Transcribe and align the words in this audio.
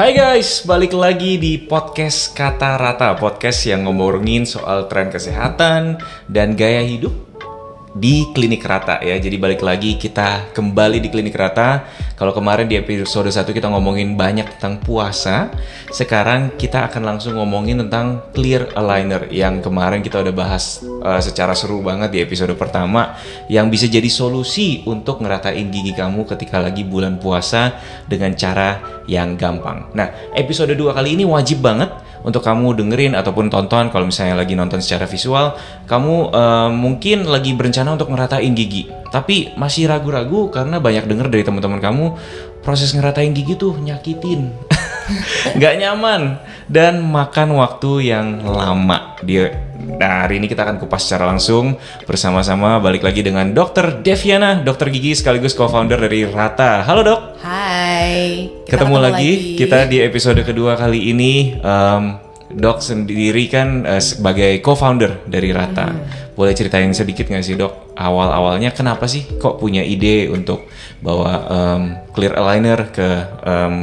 Hai 0.00 0.16
guys, 0.16 0.64
balik 0.64 0.96
lagi 0.96 1.36
di 1.36 1.60
podcast 1.60 2.32
Kata 2.32 2.80
Rata 2.80 3.12
Podcast 3.20 3.68
yang 3.68 3.84
ngomongin 3.84 4.48
soal 4.48 4.88
tren 4.88 5.12
kesehatan 5.12 6.00
dan 6.24 6.56
gaya 6.56 6.80
hidup 6.80 7.12
di 7.92 8.24
Klinik 8.32 8.64
Rata 8.64 8.96
ya. 9.04 9.20
Jadi 9.20 9.36
balik 9.36 9.60
lagi 9.60 10.00
kita 10.00 10.56
kembali 10.56 11.04
di 11.04 11.12
Klinik 11.12 11.36
Rata 11.36 11.84
Kalau 12.20 12.36
kemarin 12.36 12.68
di 12.68 12.76
episode 12.76 13.32
1 13.32 13.48
kita 13.48 13.72
ngomongin 13.72 14.12
banyak 14.12 14.44
tentang 14.44 14.76
puasa 14.84 15.48
Sekarang 15.88 16.52
kita 16.52 16.84
akan 16.92 17.16
langsung 17.16 17.40
ngomongin 17.40 17.80
tentang 17.80 18.20
clear 18.36 18.68
aligner 18.76 19.24
Yang 19.32 19.64
kemarin 19.64 20.04
kita 20.04 20.20
udah 20.20 20.34
bahas 20.36 20.84
uh, 20.84 21.16
secara 21.16 21.56
seru 21.56 21.80
banget 21.80 22.12
di 22.12 22.20
episode 22.20 22.52
pertama 22.60 23.16
Yang 23.48 23.66
bisa 23.72 23.86
jadi 23.88 24.10
solusi 24.12 24.84
untuk 24.84 25.24
ngeratain 25.24 25.72
gigi 25.72 25.96
kamu 25.96 26.28
ketika 26.28 26.60
lagi 26.60 26.84
bulan 26.84 27.16
puasa 27.16 27.80
Dengan 28.04 28.36
cara 28.36 29.00
yang 29.08 29.40
gampang. 29.40 29.88
Nah 29.96 30.12
episode 30.36 30.76
2 30.76 30.92
kali 30.92 31.16
ini 31.16 31.24
wajib 31.24 31.64
banget 31.64 31.88
untuk 32.20 32.44
kamu 32.44 32.76
dengerin 32.76 33.16
ataupun 33.16 33.48
tonton 33.48 33.88
kalau 33.88 34.04
misalnya 34.04 34.38
lagi 34.38 34.52
nonton 34.52 34.78
secara 34.78 35.08
visual. 35.08 35.56
Kamu 35.88 36.30
uh, 36.30 36.70
mungkin 36.70 37.24
lagi 37.26 37.56
berencana 37.56 37.96
untuk 37.96 38.12
ngeratain 38.12 38.52
gigi 38.52 39.00
tapi 39.10 39.50
masih 39.58 39.90
ragu-ragu 39.90 40.48
karena 40.54 40.78
banyak 40.78 41.04
denger 41.10 41.26
dari 41.28 41.42
teman-teman 41.42 41.82
kamu 41.82 42.09
proses 42.60 42.92
ngeratain 42.92 43.32
gigi 43.32 43.56
tuh 43.56 43.76
nyakitin 43.80 44.52
nggak 45.56 45.74
nyaman 45.80 46.38
dan 46.70 47.02
makan 47.02 47.58
waktu 47.58 48.14
yang 48.14 48.46
lama 48.46 49.18
dia 49.24 49.70
Nah, 49.80 50.28
hari 50.28 50.36
ini 50.36 50.46
kita 50.46 50.68
akan 50.68 50.76
kupas 50.76 51.08
secara 51.08 51.24
langsung 51.24 51.72
bersama-sama 52.04 52.76
balik 52.84 53.00
lagi 53.00 53.24
dengan 53.24 53.56
Dr. 53.56 54.04
Deviana, 54.04 54.60
dokter 54.60 54.92
gigi 54.92 55.16
sekaligus 55.16 55.56
co-founder 55.56 55.96
dari 55.96 56.28
Rata. 56.28 56.84
Halo 56.84 57.00
dok. 57.00 57.20
Hai. 57.40 58.44
Kita 58.68 58.76
ketemu, 58.76 58.96
ketemu 58.96 58.96
lagi. 59.00 59.30
lagi. 59.32 59.56
Kita 59.56 59.78
di 59.88 59.98
episode 60.04 60.40
kedua 60.44 60.76
kali 60.76 61.08
ini. 61.08 61.56
Um, 61.64 62.29
dok 62.50 62.82
sendiri 62.82 63.46
kan 63.46 63.86
uh, 63.86 64.02
sebagai 64.02 64.58
co-founder 64.60 65.26
dari 65.30 65.54
Rata. 65.54 65.86
Hmm. 65.86 66.02
Boleh 66.34 66.56
ceritain 66.56 66.90
sedikit 66.90 67.30
nggak 67.30 67.44
sih 67.44 67.54
dok? 67.54 67.94
Awal-awalnya 67.94 68.74
kenapa 68.74 69.06
sih 69.06 69.26
kok 69.38 69.60
punya 69.60 69.84
ide 69.84 70.26
untuk 70.32 70.66
bawa 71.04 71.32
um, 71.46 71.82
clear 72.16 72.34
aligner 72.34 72.90
ke 72.90 73.08
um, 73.44 73.74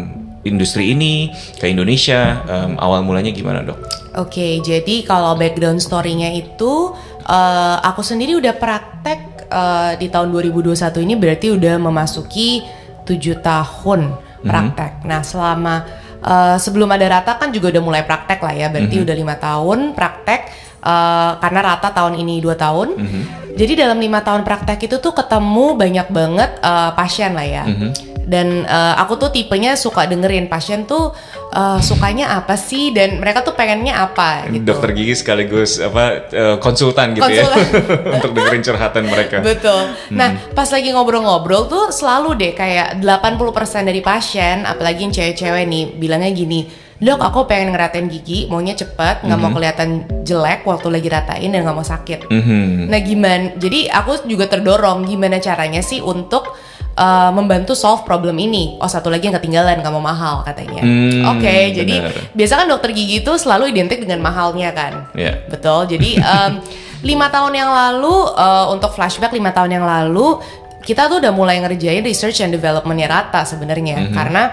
industri 0.44 0.92
ini 0.92 1.32
ke 1.60 1.70
Indonesia? 1.70 2.44
Um, 2.44 2.76
awal 2.82 3.06
mulanya 3.08 3.32
gimana 3.32 3.64
dok? 3.64 3.80
Oke, 4.18 4.34
okay, 4.34 4.54
jadi 4.60 5.06
kalau 5.06 5.38
background 5.38 5.80
story-nya 5.80 6.34
itu 6.34 6.92
uh, 7.28 7.78
aku 7.84 8.02
sendiri 8.02 8.36
udah 8.40 8.58
praktek 8.58 9.48
uh, 9.52 9.94
di 9.96 10.10
tahun 10.10 10.34
2021 10.34 11.06
ini 11.06 11.14
berarti 11.16 11.48
udah 11.54 11.76
memasuki 11.78 12.66
tujuh 13.08 13.40
tahun 13.40 14.12
mhm. 14.12 14.48
praktek. 14.48 14.92
Mm 14.92 15.02
-hmm. 15.04 15.10
Nah 15.14 15.22
selama 15.22 15.76
uh, 16.24 16.58
sebelum 16.58 16.90
ada 16.90 17.20
Rata 17.20 17.38
kan 17.38 17.50
juga 17.54 17.74
udah 17.74 17.84
mulai 17.84 18.04
praktek 18.06 18.40
lah 18.42 18.54
ya, 18.54 18.68
berarti 18.70 18.90
mm 18.90 18.98
-hmm. 18.98 19.06
udah 19.06 19.16
lima 19.16 19.36
tahun 19.38 19.80
praktek 19.94 20.42
uh, 20.82 21.32
karena 21.42 21.60
Rata 21.74 21.90
tahun 21.94 22.14
ini 22.18 22.42
dua 22.42 22.56
tahun. 22.58 22.98
Mm 22.98 23.08
-hmm. 23.08 23.24
Jadi 23.58 23.74
dalam 23.74 23.98
lima 23.98 24.22
tahun 24.22 24.46
praktek 24.46 24.86
itu 24.86 25.02
tuh 25.02 25.18
ketemu 25.18 25.74
banyak 25.74 26.08
banget 26.14 26.52
uh, 26.62 26.94
pasien 26.94 27.34
lah 27.34 27.48
ya. 27.48 27.66
Mm 27.66 27.78
-hmm 27.78 28.17
dan 28.28 28.68
uh, 28.68 29.00
aku 29.00 29.16
tuh 29.16 29.32
tipenya 29.32 29.80
suka 29.80 30.04
dengerin 30.04 30.52
pasien 30.52 30.84
tuh 30.84 31.16
uh, 31.56 31.80
sukanya 31.80 32.36
apa 32.36 32.60
sih 32.60 32.92
dan 32.92 33.24
mereka 33.24 33.40
tuh 33.40 33.56
pengennya 33.56 33.96
apa 33.96 34.52
gitu. 34.52 34.68
Dokter 34.68 34.92
gigi 34.92 35.16
sekaligus 35.16 35.80
apa 35.80 36.28
uh, 36.36 36.56
konsultan 36.60 37.16
gitu 37.16 37.24
ya. 37.32 37.48
konsultan. 37.48 37.66
ya 37.72 38.14
untuk 38.20 38.32
dengerin 38.36 38.62
curhatan 38.68 39.04
mereka. 39.08 39.38
Betul. 39.40 39.82
Hmm. 40.12 40.18
Nah, 40.20 40.30
pas 40.52 40.68
lagi 40.68 40.92
ngobrol-ngobrol 40.92 41.72
tuh 41.72 41.86
selalu 41.96 42.36
deh 42.36 42.52
kayak 42.52 43.00
80% 43.00 43.88
dari 43.88 44.04
pasien 44.04 44.68
apalagi 44.68 45.08
yang 45.08 45.14
cewek-cewek 45.16 45.64
nih 45.64 45.84
bilangnya 45.96 46.32
gini, 46.36 46.68
"Dok, 47.00 47.24
aku 47.24 47.40
pengen 47.48 47.72
ngeratain 47.72 48.12
gigi, 48.12 48.52
maunya 48.52 48.76
cepet, 48.76 49.24
nggak 49.24 49.32
mm 49.32 49.32
-hmm. 49.32 49.40
mau 49.40 49.56
kelihatan 49.56 49.90
jelek 50.28 50.68
waktu 50.68 50.88
lagi 50.92 51.08
ratain 51.08 51.50
dan 51.56 51.64
nggak 51.64 51.78
mau 51.80 51.88
sakit." 51.88 52.20
Mm 52.28 52.42
-hmm. 52.44 52.68
Nah, 52.92 53.00
gimana? 53.00 53.46
Jadi 53.56 53.88
aku 53.88 54.28
juga 54.28 54.52
terdorong 54.52 55.08
gimana 55.08 55.40
caranya 55.40 55.80
sih 55.80 56.04
untuk 56.04 56.52
uh, 56.98 57.30
membantu 57.32 57.78
solve 57.78 58.04
problem 58.04 58.36
ini. 58.42 58.76
Oh 58.82 58.90
satu 58.90 59.08
lagi 59.14 59.30
yang 59.30 59.38
ketinggalan 59.38 59.80
kamu 59.86 60.02
mahal 60.02 60.42
katanya. 60.44 60.82
Hmm, 60.82 61.38
Oke, 61.38 61.46
okay, 61.46 61.62
jadi 61.72 61.96
biasa 62.34 62.66
kan 62.66 62.68
dokter 62.68 62.92
gigi 62.92 63.22
itu 63.22 63.32
selalu 63.38 63.70
identik 63.72 64.02
dengan 64.02 64.20
mahalnya 64.26 64.74
kan. 64.74 65.08
Yeah. 65.14 65.46
Betul. 65.48 65.88
Jadi 65.88 66.18
um, 66.34 66.60
lima 67.06 67.30
tahun 67.30 67.54
yang 67.54 67.70
lalu 67.70 68.34
uh, 68.34 68.74
untuk 68.74 68.92
flashback 68.98 69.32
lima 69.32 69.54
tahun 69.54 69.78
yang 69.78 69.86
lalu 69.86 70.42
kita 70.82 71.06
tuh 71.12 71.22
udah 71.22 71.36
mulai 71.36 71.62
ngerjain 71.62 72.02
research 72.02 72.42
and 72.42 72.56
developmentnya 72.56 73.12
rata 73.12 73.44
sebenarnya 73.44 73.96
mm 74.02 74.06
-hmm. 74.08 74.16
karena 74.16 74.44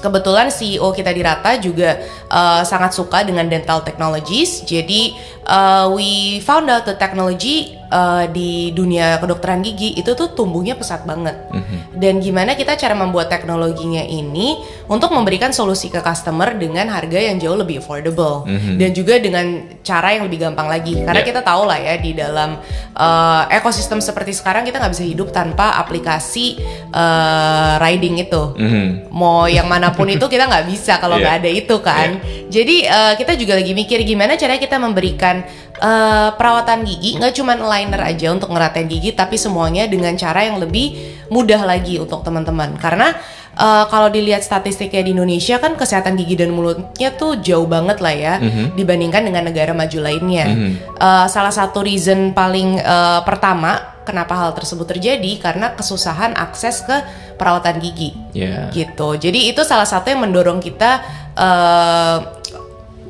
kebetulan 0.00 0.48
CEO 0.48 0.90
kita 0.90 1.12
di 1.12 1.20
Rata 1.20 1.60
juga 1.60 2.00
uh, 2.32 2.64
sangat 2.64 2.96
suka 2.96 3.22
dengan 3.22 3.46
dental 3.46 3.84
technologies. 3.84 4.64
Jadi 4.64 5.14
uh, 5.46 5.92
we 5.92 6.40
found 6.40 6.72
out 6.72 6.88
the 6.88 6.96
technology 6.96 7.76
uh, 7.90 8.24
di 8.30 8.70
dunia 8.72 9.18
kedokteran 9.18 9.60
gigi 9.60 9.98
itu 9.98 10.14
tuh 10.14 10.32
tumbuhnya 10.32 10.78
pesat 10.78 11.04
banget. 11.04 11.36
Mm-hmm. 11.50 11.78
Dan 11.98 12.22
gimana 12.22 12.54
kita 12.56 12.78
cara 12.78 12.94
membuat 12.96 13.28
teknologinya 13.28 14.00
ini 14.00 14.62
untuk 14.86 15.12
memberikan 15.12 15.50
solusi 15.52 15.90
ke 15.92 16.00
customer 16.00 16.56
dengan 16.56 16.88
harga 16.88 17.18
yang 17.18 17.36
jauh 17.36 17.58
lebih 17.58 17.82
affordable 17.82 18.46
mm-hmm. 18.46 18.74
dan 18.78 18.90
juga 18.94 19.14
dengan 19.20 19.46
cara 19.82 20.16
yang 20.16 20.30
lebih 20.30 20.48
gampang 20.48 20.70
lagi. 20.70 21.02
Karena 21.02 21.20
yeah. 21.20 21.28
kita 21.28 21.40
tahu 21.42 21.62
lah 21.66 21.78
ya 21.78 21.94
di 21.98 22.10
dalam 22.16 22.56
uh, 22.96 23.42
ekosistem 23.50 23.98
seperti 24.00 24.32
sekarang 24.32 24.64
kita 24.64 24.80
nggak 24.80 24.94
bisa 24.94 25.04
hidup 25.04 25.28
tanpa 25.34 25.76
aplikasi 25.76 26.62
uh, 26.94 27.76
riding 27.82 28.22
itu. 28.22 28.42
Mm-hmm. 28.56 28.86
Mau 29.12 29.50
yang 29.50 29.66
mana 29.66 29.92
pun 29.92 30.06
itu 30.08 30.24
kita 30.30 30.46
nggak 30.46 30.66
bisa 30.70 30.96
kalau 31.02 31.18
iya. 31.18 31.22
nggak 31.26 31.36
yeah. 31.36 31.42
ada 31.44 31.50
itu 31.50 31.76
kan. 31.82 32.08
Yeah. 32.16 32.48
Jadi 32.50 32.76
uh, 32.86 33.14
kita 33.18 33.32
juga 33.36 33.58
lagi 33.58 33.72
mikir 33.74 34.02
gimana 34.02 34.34
caranya 34.34 34.62
kita 34.62 34.76
memberikan 34.78 35.46
uh, 35.80 36.28
perawatan 36.36 36.84
gigi 36.84 37.16
nggak 37.18 37.34
cuma 37.34 37.56
liner 37.80 38.00
aja 38.04 38.28
untuk 38.36 38.52
ngeratain 38.52 38.86
gigi 38.86 39.16
tapi 39.16 39.40
semuanya 39.40 39.88
dengan 39.88 40.12
cara 40.20 40.44
yang 40.44 40.60
lebih 40.60 41.16
mudah 41.32 41.64
lagi 41.64 41.96
untuk 41.96 42.20
teman-teman 42.20 42.76
karena 42.76 43.16
uh, 43.56 43.84
kalau 43.88 44.12
dilihat 44.12 44.44
statistiknya 44.44 45.02
di 45.02 45.10
Indonesia 45.16 45.58
kan 45.58 45.74
kesehatan 45.74 46.14
gigi 46.14 46.38
dan 46.38 46.52
mulutnya 46.54 47.10
tuh 47.14 47.40
jauh 47.40 47.66
banget 47.66 47.98
lah 47.98 48.14
ya 48.14 48.34
mm-hmm. 48.38 48.66
dibandingkan 48.76 49.22
dengan 49.24 49.42
negara 49.48 49.72
maju 49.74 49.98
lainnya. 50.00 50.46
Mm-hmm. 50.46 50.72
Uh, 51.00 51.26
salah 51.26 51.54
satu 51.54 51.82
reason 51.82 52.36
paling 52.36 52.78
uh, 52.80 53.24
pertama 53.24 54.00
kenapa 54.04 54.34
hal 54.34 54.50
tersebut 54.56 54.90
terjadi 54.96 55.38
karena 55.38 55.76
kesusahan 55.76 56.34
akses 56.34 56.82
ke 56.82 56.96
perawatan 57.38 57.78
gigi, 57.78 58.16
yeah. 58.34 58.68
gitu. 58.74 59.14
Jadi 59.16 59.48
itu 59.48 59.62
salah 59.62 59.86
satu 59.86 60.10
yang 60.10 60.24
mendorong 60.24 60.58
kita 60.58 61.00
uh, 61.38 62.39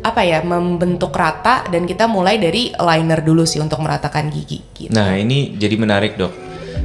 apa 0.00 0.25
ya 0.25 0.41
membentuk 0.41 1.12
rata 1.12 1.69
dan 1.69 1.84
kita 1.84 2.09
mulai 2.09 2.41
dari 2.41 2.72
liner 2.72 3.21
dulu 3.21 3.44
sih 3.44 3.61
untuk 3.61 3.84
meratakan 3.84 4.33
gigi. 4.33 4.61
Gitu. 4.72 4.93
Nah 4.93 5.16
ini 5.16 5.55
jadi 5.61 5.77
menarik 5.77 6.16
dok, 6.16 6.33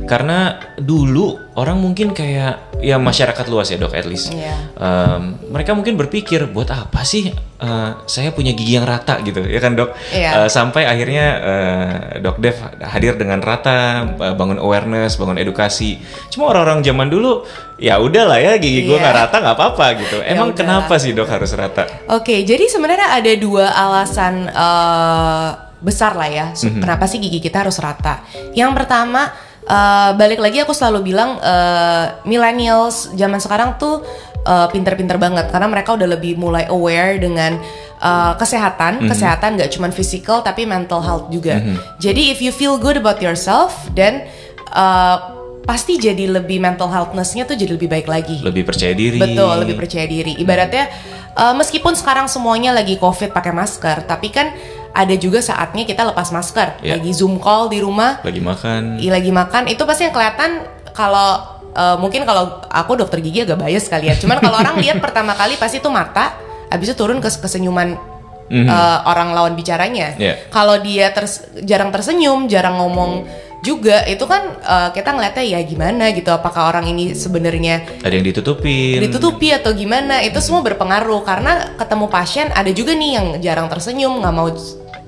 karena 0.06 0.62
dulu 0.78 1.42
orang 1.58 1.82
mungkin 1.82 2.14
kayak 2.14 2.78
ya 2.84 3.02
masyarakat 3.02 3.46
luas 3.50 3.74
ya 3.74 3.82
dok 3.82 3.98
at 3.98 4.06
least 4.06 4.30
yeah. 4.30 4.70
um, 4.78 5.42
mereka 5.50 5.74
mungkin 5.74 5.98
berpikir 5.98 6.46
buat 6.54 6.70
apa 6.70 7.02
sih 7.02 7.34
uh, 7.58 8.06
saya 8.06 8.30
punya 8.30 8.54
gigi 8.54 8.78
yang 8.78 8.86
rata 8.86 9.18
gitu 9.26 9.42
ya 9.42 9.58
kan 9.58 9.74
dok 9.74 9.98
yeah. 10.14 10.46
uh, 10.46 10.50
sampai 10.52 10.86
akhirnya 10.86 11.26
uh, 11.42 11.94
dok 12.22 12.38
Dev 12.38 12.56
hadir 12.86 13.18
dengan 13.18 13.42
rata 13.42 14.06
uh, 14.06 14.36
bangun 14.38 14.62
awareness 14.62 15.18
bangun 15.18 15.42
edukasi 15.42 15.98
cuma 16.30 16.54
orang-orang 16.54 16.86
zaman 16.86 17.10
dulu 17.10 17.42
ya 17.82 17.98
udahlah 17.98 18.38
ya 18.38 18.62
gigi 18.62 18.86
yeah. 18.86 18.88
gue 18.94 18.98
nggak 19.02 19.16
rata 19.26 19.36
nggak 19.42 19.56
apa-apa 19.58 19.86
gitu 20.06 20.18
ya 20.22 20.38
emang 20.38 20.54
ya 20.54 20.58
kenapa 20.62 20.94
sih 21.02 21.18
dok 21.18 21.30
harus 21.34 21.50
rata 21.58 21.90
oke 22.14 22.22
okay, 22.30 22.46
jadi 22.46 22.70
sebenarnya 22.70 23.10
ada 23.18 23.32
dua 23.42 23.74
alasan 23.74 24.54
uh, 24.54 25.50
besar 25.82 26.14
lah 26.14 26.30
ya 26.30 26.48
mm 26.52 26.58
-hmm. 26.58 26.82
kenapa 26.82 27.06
sih 27.10 27.18
gigi 27.18 27.40
kita 27.40 27.66
harus 27.66 27.78
rata 27.82 28.22
yang 28.54 28.74
pertama 28.76 29.45
uh, 29.70 30.12
balik 30.18 30.40
lagi 30.42 30.62
aku 30.62 30.74
selalu 30.74 31.14
bilang 31.14 31.38
uh, 31.42 32.22
millennials 32.26 33.12
zaman 33.14 33.42
sekarang 33.42 33.78
tuh 33.78 34.06
uh, 34.46 34.68
pinter-pinter 34.70 35.18
banget 35.18 35.50
karena 35.50 35.68
mereka 35.68 35.98
udah 35.98 36.08
lebih 36.10 36.38
mulai 36.38 36.70
aware 36.70 37.18
dengan 37.18 37.58
uh, 38.00 38.34
kesehatan, 38.38 39.02
mm-hmm. 39.02 39.12
kesehatan 39.12 39.50
gak 39.60 39.72
cuma 39.74 39.90
physical 39.90 40.46
tapi 40.46 40.64
mental 40.64 41.02
health 41.02 41.28
juga. 41.34 41.60
Mm-hmm. 41.60 41.76
Jadi 42.00 42.22
if 42.32 42.40
you 42.40 42.54
feel 42.54 42.78
good 42.78 42.96
about 42.96 43.20
yourself, 43.20 43.74
then 43.98 44.26
uh, 44.72 45.34
pasti 45.66 45.98
jadi 45.98 46.30
lebih 46.30 46.62
mental 46.62 46.94
healthnessnya 46.94 47.50
tuh 47.50 47.58
jadi 47.58 47.74
lebih 47.74 47.90
baik 47.90 48.06
lagi. 48.06 48.38
Lebih 48.46 48.64
percaya 48.70 48.94
diri. 48.94 49.18
Betul, 49.18 49.66
lebih 49.66 49.76
percaya 49.82 50.06
diri. 50.06 50.38
Ibaratnya 50.38 50.86
uh, 51.34 51.54
meskipun 51.58 51.98
sekarang 51.98 52.30
semuanya 52.30 52.72
lagi 52.72 53.02
covid 53.02 53.34
pakai 53.34 53.52
masker, 53.52 54.06
tapi 54.06 54.30
kan 54.30 54.54
ada 54.96 55.12
juga 55.20 55.44
saatnya 55.44 55.84
kita 55.84 56.08
lepas 56.08 56.32
masker, 56.32 56.80
yeah. 56.80 56.96
lagi 56.96 57.12
zoom 57.12 57.36
call 57.36 57.68
di 57.68 57.84
rumah, 57.84 58.24
lagi 58.24 58.40
makan, 58.40 59.04
iya 59.04 59.12
lagi 59.12 59.28
makan, 59.28 59.68
itu 59.68 59.84
pasti 59.84 60.08
yang 60.08 60.16
kelihatan 60.16 60.64
kalau 60.96 61.60
uh, 61.76 62.00
mungkin 62.00 62.24
kalau 62.24 62.64
aku 62.72 62.96
dokter 62.96 63.20
gigi 63.20 63.44
agak 63.44 63.60
bias 63.60 63.92
kali 63.92 64.08
ya, 64.08 64.16
cuman 64.16 64.40
kalau 64.40 64.56
orang 64.64 64.80
lihat 64.80 65.04
pertama 65.04 65.36
kali 65.36 65.60
pasti 65.60 65.84
itu 65.84 65.92
mata, 65.92 66.40
habis 66.72 66.88
itu 66.88 66.96
turun 66.96 67.20
ke 67.20 67.28
kesenyuman 67.28 68.16
Mhm. 68.46 68.70
uh, 68.70 69.10
orang 69.10 69.34
lawan 69.34 69.54
bicaranya. 69.58 70.14
Yeah. 70.22 70.38
Kalau 70.54 70.78
dia 70.78 71.10
ters- 71.10 71.50
jarang 71.66 71.90
tersenyum, 71.90 72.46
jarang 72.46 72.78
ngomong 72.78 73.26
juga, 73.66 74.06
itu 74.06 74.22
kan 74.30 74.62
uh, 74.62 74.90
kita 74.94 75.18
ngeliatnya 75.18 75.42
ya 75.42 75.60
gimana 75.66 76.14
gitu. 76.14 76.30
Apakah 76.30 76.70
orang 76.70 76.86
ini 76.86 77.18
sebenarnya 77.18 78.06
Ada 78.06 78.14
yang 78.14 78.22
ditutupin. 78.22 79.02
ditutupi 79.02 79.50
atau 79.50 79.74
gimana? 79.74 80.22
Itu 80.22 80.38
semua 80.46 80.62
berpengaruh 80.62 81.26
karena 81.26 81.74
ketemu 81.74 82.06
pasien 82.06 82.54
ada 82.54 82.70
juga 82.70 82.94
nih 82.94 83.12
yang 83.18 83.28
jarang 83.42 83.66
tersenyum, 83.66 84.22
nggak 84.22 84.34
mau 84.38 84.54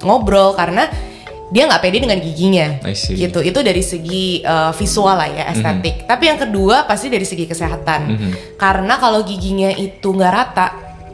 ngobrol 0.01 0.53
karena 0.53 0.89
dia 1.47 1.63
nggak 1.63 1.79
pede 1.79 2.03
dengan 2.03 2.19
giginya. 2.19 2.83
Gitu. 3.15 3.39
Itu 3.39 3.59
dari 3.63 3.79
segi 3.79 4.43
uh, 4.43 4.75
visual 4.75 5.15
lah 5.15 5.29
ya, 5.31 5.43
estetik. 5.55 6.03
Tapi 6.03 6.23
yang 6.27 6.39
kedua 6.39 6.83
pasti 6.83 7.07
dari 7.07 7.23
segi 7.23 7.47
kesehatan. 7.47 8.01
Mhm. 8.11 8.31
Karena 8.59 8.99
kalau 8.99 9.23
giginya 9.23 9.71
itu 9.71 10.11
nggak 10.11 10.33
rata, 10.33 10.67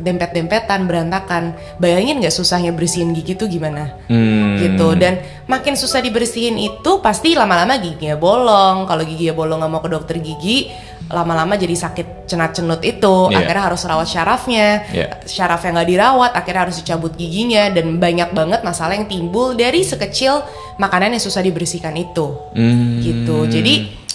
dempet-dempetan, 0.03 0.83
berantakan, 0.83 1.55
bayangin 1.79 2.19
nggak 2.19 2.29
susahnya 2.29 2.69
bersihin 2.69 3.15
gigi 3.15 3.33
tuh 3.33 3.47
gimana? 3.47 3.95
Hmm. 4.05 4.59
gitu 4.59 4.93
dan 4.93 5.17
makin 5.45 5.73
susah 5.73 5.99
dibersihin 5.99 6.55
itu 6.55 6.99
pasti 6.99 7.33
lama-lama 7.33 7.75
giginya 7.75 8.15
bolong 8.15 8.85
kalau 8.85 9.01
giginya 9.01 9.33
bolong 9.33 9.59
nggak 9.59 9.71
mau 9.71 9.81
ke 9.81 9.89
dokter 9.89 10.17
gigi 10.19 10.69
lama-lama 11.09 11.55
jadi 11.55 11.75
sakit 11.75 12.25
cenat-cenut 12.25 12.79
itu 12.81 13.27
Iya. 13.27 13.43
akhirnya 13.43 13.63
harus 13.65 13.81
rawat 13.83 14.07
syarafnya 14.07 14.67
Iya. 14.89 15.07
syarafnya 15.25 15.69
nggak 15.75 15.89
dirawat 15.89 16.31
akhirnya 16.33 16.61
harus 16.63 16.77
dicabut 16.79 17.13
giginya 17.13 17.67
dan 17.69 17.97
banyak 17.97 18.31
banget 18.31 18.61
masalah 18.61 18.93
yang 18.93 19.05
timbul 19.05 19.51
dari 19.53 19.83
sekecil 19.83 20.39
makanan 20.77 21.11
yang 21.11 21.23
susah 21.23 21.41
dibersihkan 21.41 21.93
itu 21.93 22.27
Hmm. 22.55 23.01
gitu 23.01 23.47
jadi 23.47 23.73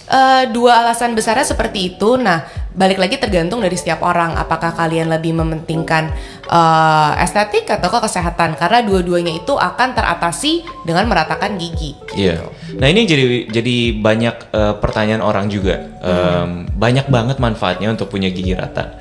eh, 0.09 0.45
dua 0.49 0.81
alasan 0.81 1.13
besarnya 1.13 1.45
seperti 1.45 1.93
itu 1.93 2.17
nah 2.17 2.41
balik 2.77 3.01
lagi 3.01 3.17
tergantung 3.17 3.65
dari 3.65 3.75
setiap 3.75 4.05
orang 4.05 4.37
apakah 4.37 4.77
kalian 4.77 5.09
lebih 5.09 5.33
mementingkan 5.37 6.13
eh, 6.49 7.13
estetik 7.25 7.69
atau 7.69 7.89
ke 7.89 7.99
kesehatan 8.05 8.57
karena 8.57 8.85
dua-duanya 8.85 9.33
itu 9.35 9.57
akan 9.57 9.97
teratasi 9.97 10.65
dengan 10.85 11.09
meratakan 11.09 11.57
gigi 11.57 11.97
Iya. 12.19 12.51
Nah 12.77 12.87
ini 12.91 13.07
jadi 13.07 13.25
jadi 13.49 13.77
banyak 13.95 14.35
eh, 14.51 14.75
pertanyaan 14.83 15.23
orang 15.23 15.47
juga. 15.47 15.87
Em, 16.03 16.67
Banyak 16.79 17.11
banget 17.11 17.37
manfaatnya 17.43 17.91
untuk 17.91 18.09
punya 18.11 18.31
gigi 18.31 18.55
rata. 18.55 18.99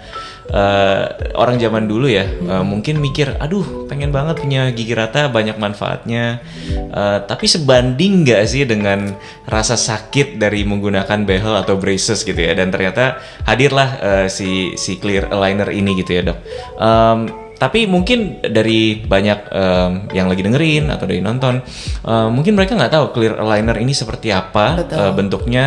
Eh, 0.48 1.04
orang 1.36 1.60
zaman 1.60 1.92
dulu 1.92 2.08
ya 2.08 2.24
eh, 2.24 2.64
mungkin 2.64 3.04
mikir, 3.04 3.36
aduh 3.36 3.84
pengen 3.92 4.16
banget 4.16 4.40
punya 4.40 4.72
gigi 4.72 4.96
rata 4.96 5.28
banyak 5.28 5.60
manfaatnya. 5.60 6.40
Eh, 6.72 7.20
tapi 7.28 7.52
sebanding 7.52 8.24
nggak 8.24 8.42
sih 8.48 8.64
dengan 8.64 9.12
rasa 9.44 9.76
sakit 9.76 10.40
dari 10.40 10.64
menggunakan 10.64 11.28
behel 11.28 11.52
atau 11.60 11.76
braces 11.76 12.24
gitu 12.24 12.40
ya? 12.40 12.56
Dan 12.56 12.72
ternyata 12.72 13.20
hadirlah 13.44 13.90
eh, 14.00 14.28
si 14.32 14.72
si 14.80 14.96
clear 14.96 15.28
aligner 15.28 15.68
ini 15.68 16.00
gitu 16.00 16.16
ya 16.16 16.22
dok. 16.32 16.40
Em, 16.80 17.47
tapi 17.57 17.89
mungkin 17.89 18.38
dari 18.45 19.01
banyak 19.01 19.39
em, 19.50 19.92
yang 20.13 20.30
lagi 20.30 20.45
dengerin 20.45 20.94
atau 20.94 21.09
dari 21.09 21.25
nonton, 21.25 21.59
em, 22.06 22.30
mungkin 22.30 22.54
mereka 22.54 22.77
nggak 22.77 22.94
tahu 22.94 23.06
clear 23.18 23.33
aligner 23.42 23.81
ini 23.81 23.98
seperti 23.98 24.30
apa, 24.30 24.86
Betul. 24.86 24.98
eh, 25.01 25.12
bentuknya, 25.18 25.65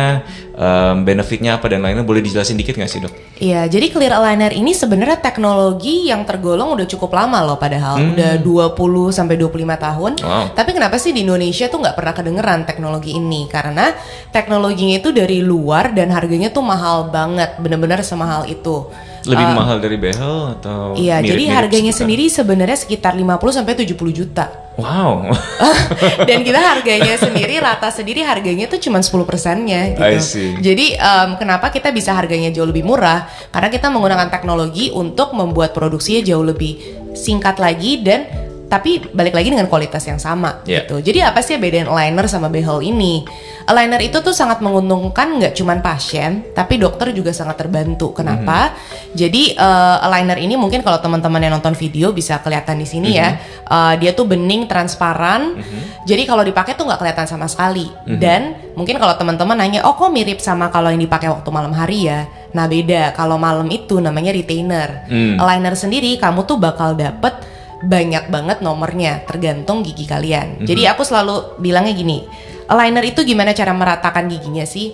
em, 0.55 1.03
benefitnya 1.03 1.59
apa 1.59 1.67
dan 1.67 1.83
lainnya. 1.83 2.07
Boleh 2.07 2.23
dijelasin 2.23 2.55
dikit 2.55 2.79
nggak 2.79 2.91
sih 2.91 3.03
dok? 3.03 3.13
Iya, 3.43 3.67
jadi 3.67 3.91
clear 3.91 4.15
aligner 4.15 4.55
ini 4.55 4.71
sebenarnya 4.71 5.19
teknologi 5.19 6.07
yang 6.07 6.23
tergolong 6.23 6.71
udah 6.79 6.87
cukup 6.87 7.11
lama 7.11 7.43
loh 7.43 7.59
padahal 7.59 7.99
udah 8.15 8.39
20 8.39 9.11
sampai 9.11 9.35
25 9.35 9.75
tahun. 9.75 10.11
Wow. 10.23 10.45
Tapi 10.55 10.71
kenapa 10.71 10.95
sih 10.95 11.11
di 11.11 11.27
Indonesia 11.27 11.67
tuh 11.67 11.83
nggak 11.83 11.95
pernah 11.99 12.13
kedengeran 12.15 12.63
teknologi 12.63 13.19
ini? 13.19 13.51
Karena 13.51 13.91
teknologinya 14.31 14.95
itu 14.95 15.11
dari 15.11 15.43
luar 15.43 15.91
dan 15.91 16.07
harganya 16.15 16.47
tuh 16.55 16.63
mahal 16.63 17.11
banget, 17.11 17.59
bener-bener 17.59 17.99
semahal 17.99 18.47
itu. 18.47 18.87
Lebih 19.21 19.45
Eh, 19.45 19.53
mahal 19.53 19.77
dari 19.77 19.97
behel 19.97 20.57
atau? 20.57 20.97
Iya, 20.97 21.21
jadi 21.21 21.29
mirip-mirip 21.37 21.57
harganya 21.57 21.91
sekitar? 21.91 22.01
sendiri 22.01 22.25
sebenarnya 22.25 22.77
sekitar 22.77 23.13
50 23.13 23.53
sampai 23.53 23.73
70 23.75 24.11
juta. 24.11 24.45
Wow. 24.75 25.29
Dan 26.29 26.41
kita 26.41 26.57
harganya 26.73 27.13
sendiri 27.15 27.61
rata 27.61 27.91
sendiri 27.91 28.23
harganya 28.23 28.65
tuh 28.65 28.81
cuma 28.81 28.97
10 28.97 29.13
persennya 29.23 29.93
gitu. 29.93 30.01
I 30.01 30.17
see. 30.17 30.57
Jadi 30.57 30.95
em, 30.95 31.29
kenapa 31.37 31.69
kita 31.69 31.91
bisa 31.91 32.11
harganya 32.11 32.49
jauh 32.49 32.65
lebih 32.65 32.81
murah? 32.81 33.29
Karena 33.49 33.69
kita 33.69 33.93
menggunakan 33.93 34.31
teknologi 34.31 34.89
untuk 34.89 35.35
membuat 35.35 35.71
produksinya 35.71 36.23
jauh 36.23 36.41
lebih 36.41 36.81
singkat 37.11 37.59
lagi 37.59 37.99
dan 38.01 38.25
tapi 38.71 39.03
balik 39.11 39.35
lagi 39.35 39.51
dengan 39.51 39.67
kualitas 39.67 40.07
yang 40.07 40.15
sama 40.15 40.63
Yeah. 40.63 40.87
gitu. 40.87 41.03
Jadi 41.03 41.19
apa 41.19 41.43
sih 41.43 41.59
bedain 41.59 41.91
aligner 41.91 42.23
sama 42.31 42.47
behel 42.47 42.79
ini? 42.79 43.27
Aligner 43.67 43.99
itu 43.99 44.23
tuh 44.23 44.31
sangat 44.31 44.63
menguntungkan 44.63 45.35
nggak 45.43 45.53
cuman 45.59 45.83
pasien, 45.83 46.47
tapi 46.55 46.79
dokter 46.79 47.11
juga 47.11 47.35
sangat 47.35 47.59
terbantu. 47.59 48.15
Kenapa? 48.15 48.71
Jadi 49.11 49.59
eh, 49.59 50.05
aligner 50.07 50.39
ini 50.39 50.55
mungkin 50.55 50.79
kalau 50.87 51.03
teman-teman 51.03 51.43
yang 51.43 51.59
nonton 51.59 51.75
video 51.75 52.15
bisa 52.15 52.39
kelihatan 52.39 52.79
di 52.79 52.87
sini 52.87 53.19
ya. 53.19 53.35
Eh, 53.67 53.93
dia 53.99 54.15
tuh 54.15 54.23
bening, 54.23 54.71
transparan. 54.71 55.59
Jadi 56.07 56.23
kalau 56.23 56.47
dipakai 56.47 56.79
tuh 56.79 56.87
nggak 56.87 56.99
kelihatan 57.03 57.27
sama 57.27 57.51
sekali. 57.51 57.91
Dan 58.07 58.55
mungkin 58.79 58.95
kalau 58.95 59.19
teman-teman 59.19 59.59
nanya, 59.59 59.83
oh 59.83 59.99
kok 59.99 60.09
mirip 60.15 60.39
sama 60.39 60.71
kalau 60.71 60.87
yang 60.87 61.03
dipakai 61.03 61.27
waktu 61.27 61.49
malam 61.51 61.75
hari 61.75 62.07
ya? 62.07 62.23
Nah 62.55 62.71
beda. 62.71 63.11
Kalau 63.19 63.35
malam 63.35 63.67
itu 63.67 63.99
namanya 63.99 64.31
retainer. 64.31 65.03
Hmm. 65.11 65.35
Aligner 65.35 65.75
sendiri 65.75 66.15
kamu 66.15 66.47
tuh 66.47 66.55
bakal 66.55 66.95
dapet 66.95 67.50
banyak 67.81 68.29
banget 68.29 68.57
nomornya 68.61 69.25
tergantung 69.25 69.81
gigi 69.81 70.05
kalian. 70.05 70.61
Jadi 70.63 70.85
aku 70.85 71.01
selalu 71.01 71.57
bilangnya 71.61 71.93
gini, 71.97 72.25
aligner 72.69 73.05
itu 73.05 73.25
gimana 73.25 73.51
cara 73.51 73.73
meratakan 73.73 74.29
giginya 74.29 74.65
sih? 74.65 74.93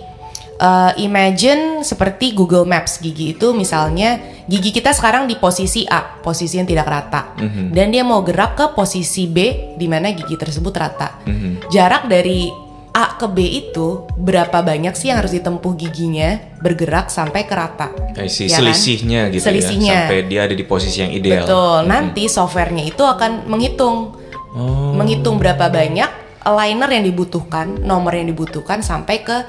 Eh, 0.58 0.92
imagine 1.06 1.86
seperti 1.86 2.34
Google 2.34 2.66
Maps 2.66 2.98
gigi 2.98 3.30
itu 3.30 3.54
misalnya 3.54 4.18
gigi 4.50 4.74
kita 4.74 4.90
sekarang 4.90 5.30
di 5.30 5.38
posisi 5.38 5.86
A, 5.86 6.18
posisi 6.18 6.58
yang 6.58 6.66
tidak 6.66 6.90
rata, 6.90 7.38
dan 7.70 7.94
dia 7.94 8.02
mau 8.02 8.26
gerak 8.26 8.58
ke 8.58 8.66
posisi 8.74 9.30
B 9.30 9.70
di 9.78 9.86
mana 9.86 10.10
gigi 10.10 10.34
tersebut 10.34 10.74
rata. 10.74 11.22
Jarak 11.70 12.10
dari 12.10 12.67
A 12.98 13.14
ke 13.14 13.30
B 13.30 13.46
itu 13.46 14.10
berapa 14.18 14.58
banyak 14.58 14.90
sih 14.98 15.14
yang 15.14 15.22
harus 15.22 15.30
ditempuh 15.30 15.78
giginya 15.78 16.42
bergerak 16.58 17.14
sampai 17.14 17.46
ke 17.46 17.54
rata? 17.54 17.94
I 18.18 18.26
see. 18.26 18.50
Ya 18.50 18.58
kan? 18.58 18.74
Selisihnya 18.74 19.20
gitu 19.30 19.46
Selisihnya. 19.46 19.94
ya, 19.94 20.00
sampai 20.10 20.26
dia 20.26 20.40
ada 20.42 20.54
di 20.58 20.64
posisi 20.66 20.98
yang 21.06 21.14
ideal. 21.14 21.46
Betul. 21.46 21.78
Nanti 21.86 22.26
softwarenya 22.26 22.84
itu 22.90 23.02
akan 23.06 23.46
menghitung 23.46 24.18
Oh. 24.48 24.96
menghitung 24.96 25.36
berapa 25.36 25.68
banyak 25.68 26.08
aligner 26.42 26.88
yang 26.88 27.04
dibutuhkan, 27.04 27.84
nomor 27.84 28.16
yang 28.16 28.32
dibutuhkan 28.32 28.80
sampai 28.80 29.20
ke 29.20 29.44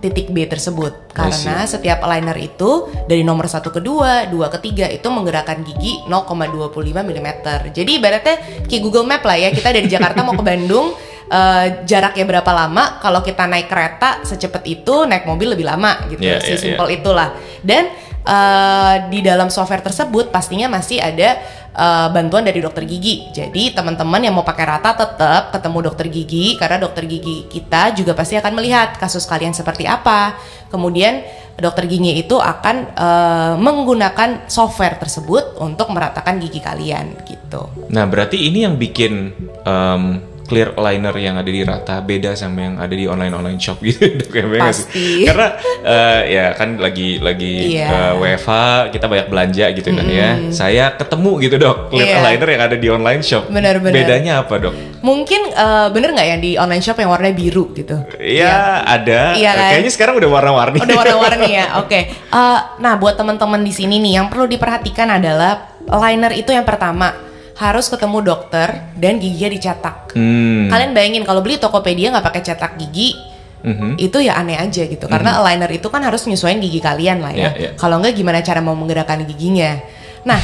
titik 0.00 0.32
B 0.32 0.48
tersebut. 0.48 1.12
Karena 1.12 1.68
setiap 1.68 2.00
aligner 2.00 2.34
itu 2.40 2.88
dari 3.04 3.20
nomor 3.20 3.46
satu 3.46 3.68
ke 3.68 3.78
dua, 3.84 4.24
dua 4.32 4.48
ke 4.48 4.56
tiga 4.64 4.88
itu 4.88 5.04
menggerakkan 5.12 5.60
gigi 5.60 6.00
0,25 6.08 6.72
mm. 7.04 7.28
Jadi 7.76 7.90
ibaratnya 8.00 8.36
kayak 8.64 8.82
Google 8.82 9.04
Map 9.04 9.20
lah 9.22 9.36
ya. 9.36 9.52
Kita 9.52 9.68
dari 9.68 9.86
Jakarta 9.86 10.24
mau 10.24 10.32
ke 10.32 10.42
Bandung 10.42 10.96
eh, 11.30 11.66
jaraknya 11.86 12.24
berapa 12.26 12.50
lama? 12.50 12.98
Kalau 12.98 13.22
kita 13.22 13.46
naik 13.46 13.70
kereta 13.70 14.26
secepat 14.26 14.66
itu, 14.66 15.06
naik 15.06 15.24
mobil 15.24 15.54
lebih 15.54 15.64
lama 15.64 16.10
gitu. 16.10 16.20
Iya, 16.20 16.42
iya, 16.42 16.58
Sesimpel 16.58 17.00
itulah. 17.00 17.32
Dan 17.62 17.88
eh, 18.26 18.94
di 19.08 19.22
dalam 19.22 19.48
software 19.48 19.80
tersebut 19.80 20.34
pastinya 20.34 20.66
masih 20.66 20.98
ada 20.98 21.38
eh, 21.70 22.08
bantuan 22.10 22.42
dari 22.42 22.58
dokter 22.58 22.82
gigi. 22.84 23.30
Jadi 23.30 23.72
teman-teman 23.72 24.20
yang 24.20 24.34
mau 24.34 24.44
pakai 24.44 24.66
rata 24.66 24.90
tetap 24.98 25.54
ketemu 25.54 25.78
dokter 25.86 26.06
gigi 26.10 26.58
karena 26.58 26.82
dokter 26.82 27.06
gigi 27.06 27.46
kita 27.46 27.94
juga 27.94 28.12
pasti 28.12 28.34
akan 28.36 28.52
melihat 28.58 28.98
kasus 28.98 29.24
kalian 29.24 29.54
seperti 29.54 29.86
apa. 29.86 30.34
Kemudian 30.70 31.22
dokter 31.60 31.84
gigi 31.86 32.24
itu 32.24 32.40
akan 32.40 32.76
eh, 32.96 33.54
menggunakan 33.60 34.48
software 34.48 34.96
tersebut 34.96 35.60
untuk 35.60 35.92
meratakan 35.92 36.40
gigi 36.40 36.58
kalian 36.58 37.14
gitu. 37.28 37.68
Nah, 37.92 38.08
berarti 38.08 38.40
ini 38.48 38.64
yang 38.64 38.80
bikin 38.80 39.32
em, 39.62 40.02
clear 40.50 40.74
aligner 40.74 41.14
yang 41.14 41.38
ada 41.38 41.46
di 41.46 41.62
Rata 41.62 42.02
beda 42.02 42.34
sama 42.34 42.58
yang 42.58 42.74
ada 42.76 42.90
di 42.90 43.06
online-online 43.06 43.62
shop 43.62 43.78
gitu 43.86 44.02
ya, 44.34 44.44
bener? 44.50 44.66
Pasti. 44.66 45.22
Karena 45.22 45.48
eh, 45.80 46.20
ya 46.26 46.44
kan 46.58 46.74
lagi 46.76 47.22
lagi 47.22 47.78
Iya. 47.78 47.86
eh, 47.86 48.12
WFH 48.18 48.50
kita 48.90 49.06
banyak 49.06 49.26
belanja 49.30 49.66
gitu 49.70 49.88
kan 49.94 50.06
ya. 50.10 50.30
Saya 50.50 50.98
ketemu 50.98 51.30
gitu 51.38 51.56
dok 51.56 51.94
clear 51.94 52.10
Iya. 52.10 52.18
aligner 52.26 52.48
yang 52.50 52.62
ada 52.66 52.74
di 52.74 52.88
online 52.90 53.22
shop. 53.22 53.46
Benar-benar. 53.46 53.94
Bedanya 53.94 54.32
apa 54.42 54.58
dok? 54.58 54.74
Mungkin 55.00 55.40
eh, 55.54 55.86
bener 55.94 56.10
nggak 56.10 56.26
yang 56.26 56.40
di 56.42 56.50
online 56.58 56.82
shop 56.82 56.98
yang 56.98 57.14
warnanya 57.14 57.36
biru 57.38 57.70
gitu? 57.70 57.94
Iya 58.18 58.82
ada. 58.82 59.38
Iya 59.38 59.50
kan? 59.54 59.70
Kayaknya 59.78 59.92
sekarang 59.94 60.14
udah 60.18 60.30
warna-warni. 60.34 60.78
Udah 60.82 60.96
warna-warni 60.98 61.48
ya. 61.54 61.66
Oke. 61.86 62.10
Eh, 62.10 62.60
nah, 62.82 62.98
buat 62.98 63.14
teman-teman 63.14 63.62
di 63.62 63.70
sini 63.70 64.02
nih 64.02 64.18
yang 64.18 64.26
perlu 64.26 64.50
diperhatikan 64.50 65.06
adalah 65.06 65.70
liner 65.86 66.34
itu 66.34 66.50
yang 66.50 66.66
pertama 66.66 67.29
harus 67.60 67.92
ketemu 67.92 68.24
dokter 68.24 68.72
dan 68.96 69.20
giginya 69.20 69.52
dicetak. 69.52 70.16
Hmm. 70.16 70.72
Kalian 70.72 70.96
bayangin 70.96 71.24
kalau 71.28 71.44
beli 71.44 71.60
Tokopedia 71.60 72.08
nggak 72.08 72.24
pakai 72.24 72.42
cetak 72.42 72.80
gigi, 72.80 73.12
Mhm. 73.60 74.00
itu 74.00 74.24
ya 74.24 74.40
aneh 74.40 74.56
aja 74.56 74.88
gitu. 74.88 75.04
Karena 75.04 75.36
aligner 75.36 75.68
itu 75.68 75.92
kan 75.92 76.00
harus 76.00 76.24
nyesuaiin 76.24 76.64
gigi 76.64 76.80
kalian 76.80 77.20
lah 77.20 77.32
ya. 77.36 77.52
iya. 77.52 77.70
Kalau 77.76 78.00
nggak 78.00 78.16
gimana 78.16 78.40
cara 78.40 78.64
mau 78.64 78.72
menggerakkan 78.72 79.20
giginya. 79.28 79.76
Nah, 80.24 80.40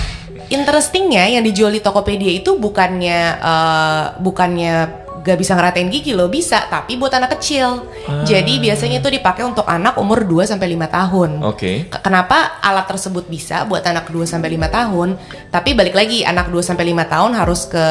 interestingnya 0.53 1.25
yang 1.25 1.41
dijual 1.41 1.73
di 1.73 1.81
Tokopedia 1.81 2.29
itu 2.29 2.61
bukannya 2.61 3.21
eh, 3.41 4.05
bukannya 4.21 5.06
gak 5.27 5.35
bisa 5.37 5.53
ngeratain 5.53 5.89
gigi 5.89 6.15
loh 6.15 6.31
bisa 6.31 6.65
tapi 6.65 6.95
buat 6.95 7.11
anak 7.11 7.35
kecil 7.35 7.83
Ah. 8.07 8.23
jadi 8.23 8.63
biasanya 8.63 9.03
itu 9.03 9.11
dipakai 9.11 9.43
untuk 9.43 9.67
anak 9.67 9.99
umur 9.99 10.23
2 10.23 10.47
sampai 10.47 10.71
5 10.71 10.87
tahun 10.89 11.31
Oke. 11.43 11.73
K- 11.85 11.99
Kenapa 11.99 12.63
alat 12.63 12.87
tersebut 12.87 13.27
bisa 13.27 13.67
buat 13.67 13.83
anak 13.83 14.07
2 14.07 14.23
sampai 14.23 14.47
5 14.49 14.71
tahun? 14.71 15.19
Tapi 15.49 15.75
balik 15.75 15.93
lagi 15.93 16.23
anak 16.23 16.47
2 16.47 16.63
sampai 16.63 16.87
5 16.87 17.03
tahun 17.05 17.35
harus 17.35 17.67
ke 17.67 17.87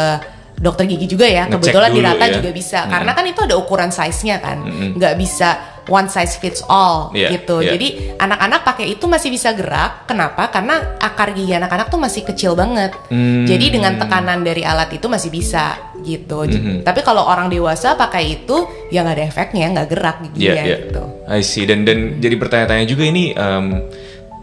dokter 0.55 0.87
gigi 0.87 1.03
juga 1.09 1.27
ya. 1.27 1.43
Ngecek 1.45 1.59
Kebetulan 1.59 1.89
di 1.89 1.99
dulu 1.99 2.07
Rata 2.07 2.25
ya. 2.25 2.33
juga 2.33 2.49
bisa. 2.49 2.79
Mm. 2.79 2.89
Karena 2.89 3.11
kan 3.11 3.25
itu 3.25 3.39
ada 3.43 3.55
ukuran 3.55 3.91
size-nya 3.91 4.39
kan. 4.39 4.57
Mm-mm. 4.63 4.89
nggak 4.95 5.13
bisa 5.19 5.49
one 5.85 6.07
size 6.07 6.39
fits 6.39 6.63
all 6.65 7.11
Iya, 7.11 7.35
gitu. 7.35 7.59
iya. 7.59 7.75
Jadi 7.75 7.87
anak-anak 8.15 8.63
pakai 8.63 8.87
itu 8.89 9.03
masih 9.05 9.29
bisa 9.29 9.51
gerak. 9.51 10.07
Kenapa? 10.07 10.47
Karena 10.47 10.95
akar 10.97 11.35
gigi 11.35 11.51
anak-anak 11.51 11.91
tuh 11.91 11.99
masih 11.99 12.23
kecil 12.23 12.55
banget. 12.55 12.95
Hmm. 13.05 13.43
Jadi 13.43 13.65
dengan 13.69 13.99
tekanan 13.99 14.41
dari 14.41 14.63
alat 14.63 14.89
itu 14.89 15.05
masih 15.05 15.27
bisa 15.27 15.75
gitu. 16.05 16.45
Mhm. 16.45 16.85
Tapi 16.85 17.01
kalau 17.01 17.25
orang 17.25 17.49
dewasa 17.49 17.97
pakai 17.97 18.37
itu 18.37 18.55
ya 18.93 19.01
nggak 19.01 19.15
ada 19.17 19.25
efeknya, 19.25 19.65
nggak 19.73 19.87
gerak 19.89 20.17
giginya 20.29 20.53
Iya, 20.53 20.63
iya. 20.63 20.77
gitu. 20.85 21.03
I 21.25 21.41
see. 21.41 21.65
Dan 21.65 21.83
dan 21.83 22.21
jadi 22.21 22.37
bertanya-tanya 22.37 22.85
juga 22.85 23.03
ini 23.03 23.33
um, 23.33 23.81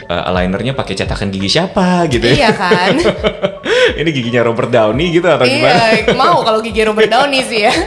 uh, 0.09 0.29
alignernya 0.29 0.75
pakai 0.75 0.99
cetakan 0.99 1.31
gigi 1.31 1.49
siapa 1.49 2.07
gitu 2.11 2.27
ya? 2.27 2.35
Iya 2.35 2.51
kan? 2.53 2.95
ini 4.01 4.09
giginya 4.11 4.43
Robert 4.43 4.71
Downey 4.71 5.15
gitu 5.15 5.27
atau 5.27 5.47
gimana? 5.47 5.95
Iya, 5.95 6.15
mau 6.23 6.43
kalau 6.43 6.59
gigi 6.61 6.83
Robert 6.83 7.09
Downey 7.09 7.41
sih 7.47 7.61
ya. 7.67 7.75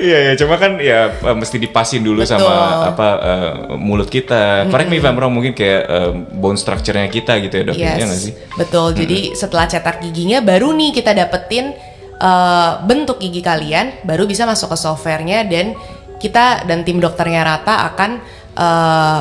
Iya 0.00 0.32
ya, 0.32 0.32
cuma 0.40 0.56
kan 0.56 0.80
ya 0.80 1.12
uh, 1.12 1.36
mesti 1.36 1.60
dipasin 1.60 2.00
dulu 2.00 2.24
Betul. 2.24 2.40
sama 2.40 2.88
apa 2.88 3.08
uh, 3.20 3.52
mulut 3.76 4.08
kita. 4.08 4.64
Correct 4.72 4.88
me 4.88 4.96
if 4.96 5.04
I'm 5.04 5.12
wrong, 5.12 5.28
mungkin 5.28 5.52
kayak 5.52 5.82
uh, 5.92 6.16
bone 6.40 6.56
structure-nya 6.56 7.12
kita 7.12 7.36
gitu 7.44 7.52
ya 7.60 7.64
dok. 7.68 7.76
Yes, 7.76 7.96
Iya 8.00 8.04
nggak 8.08 8.20
sih? 8.24 8.32
betul. 8.56 8.96
Jadi 8.96 9.36
setelah 9.36 9.68
cetak 9.68 10.00
giginya 10.00 10.40
baru 10.40 10.72
nih 10.72 10.96
kita 10.96 11.12
dapetin 11.12 11.76
uh, 12.20 12.84
bentuk 12.84 13.18
gigi 13.18 13.40
kalian, 13.40 14.04
baru 14.04 14.28
bisa 14.28 14.44
masuk 14.44 14.70
ke 14.70 14.78
softwarenya 14.78 15.48
dan 15.48 15.74
kita 16.20 16.68
dan 16.68 16.84
tim 16.84 17.00
dokternya 17.00 17.42
Rata 17.42 17.88
akan 17.90 18.10
uh, 18.54 19.20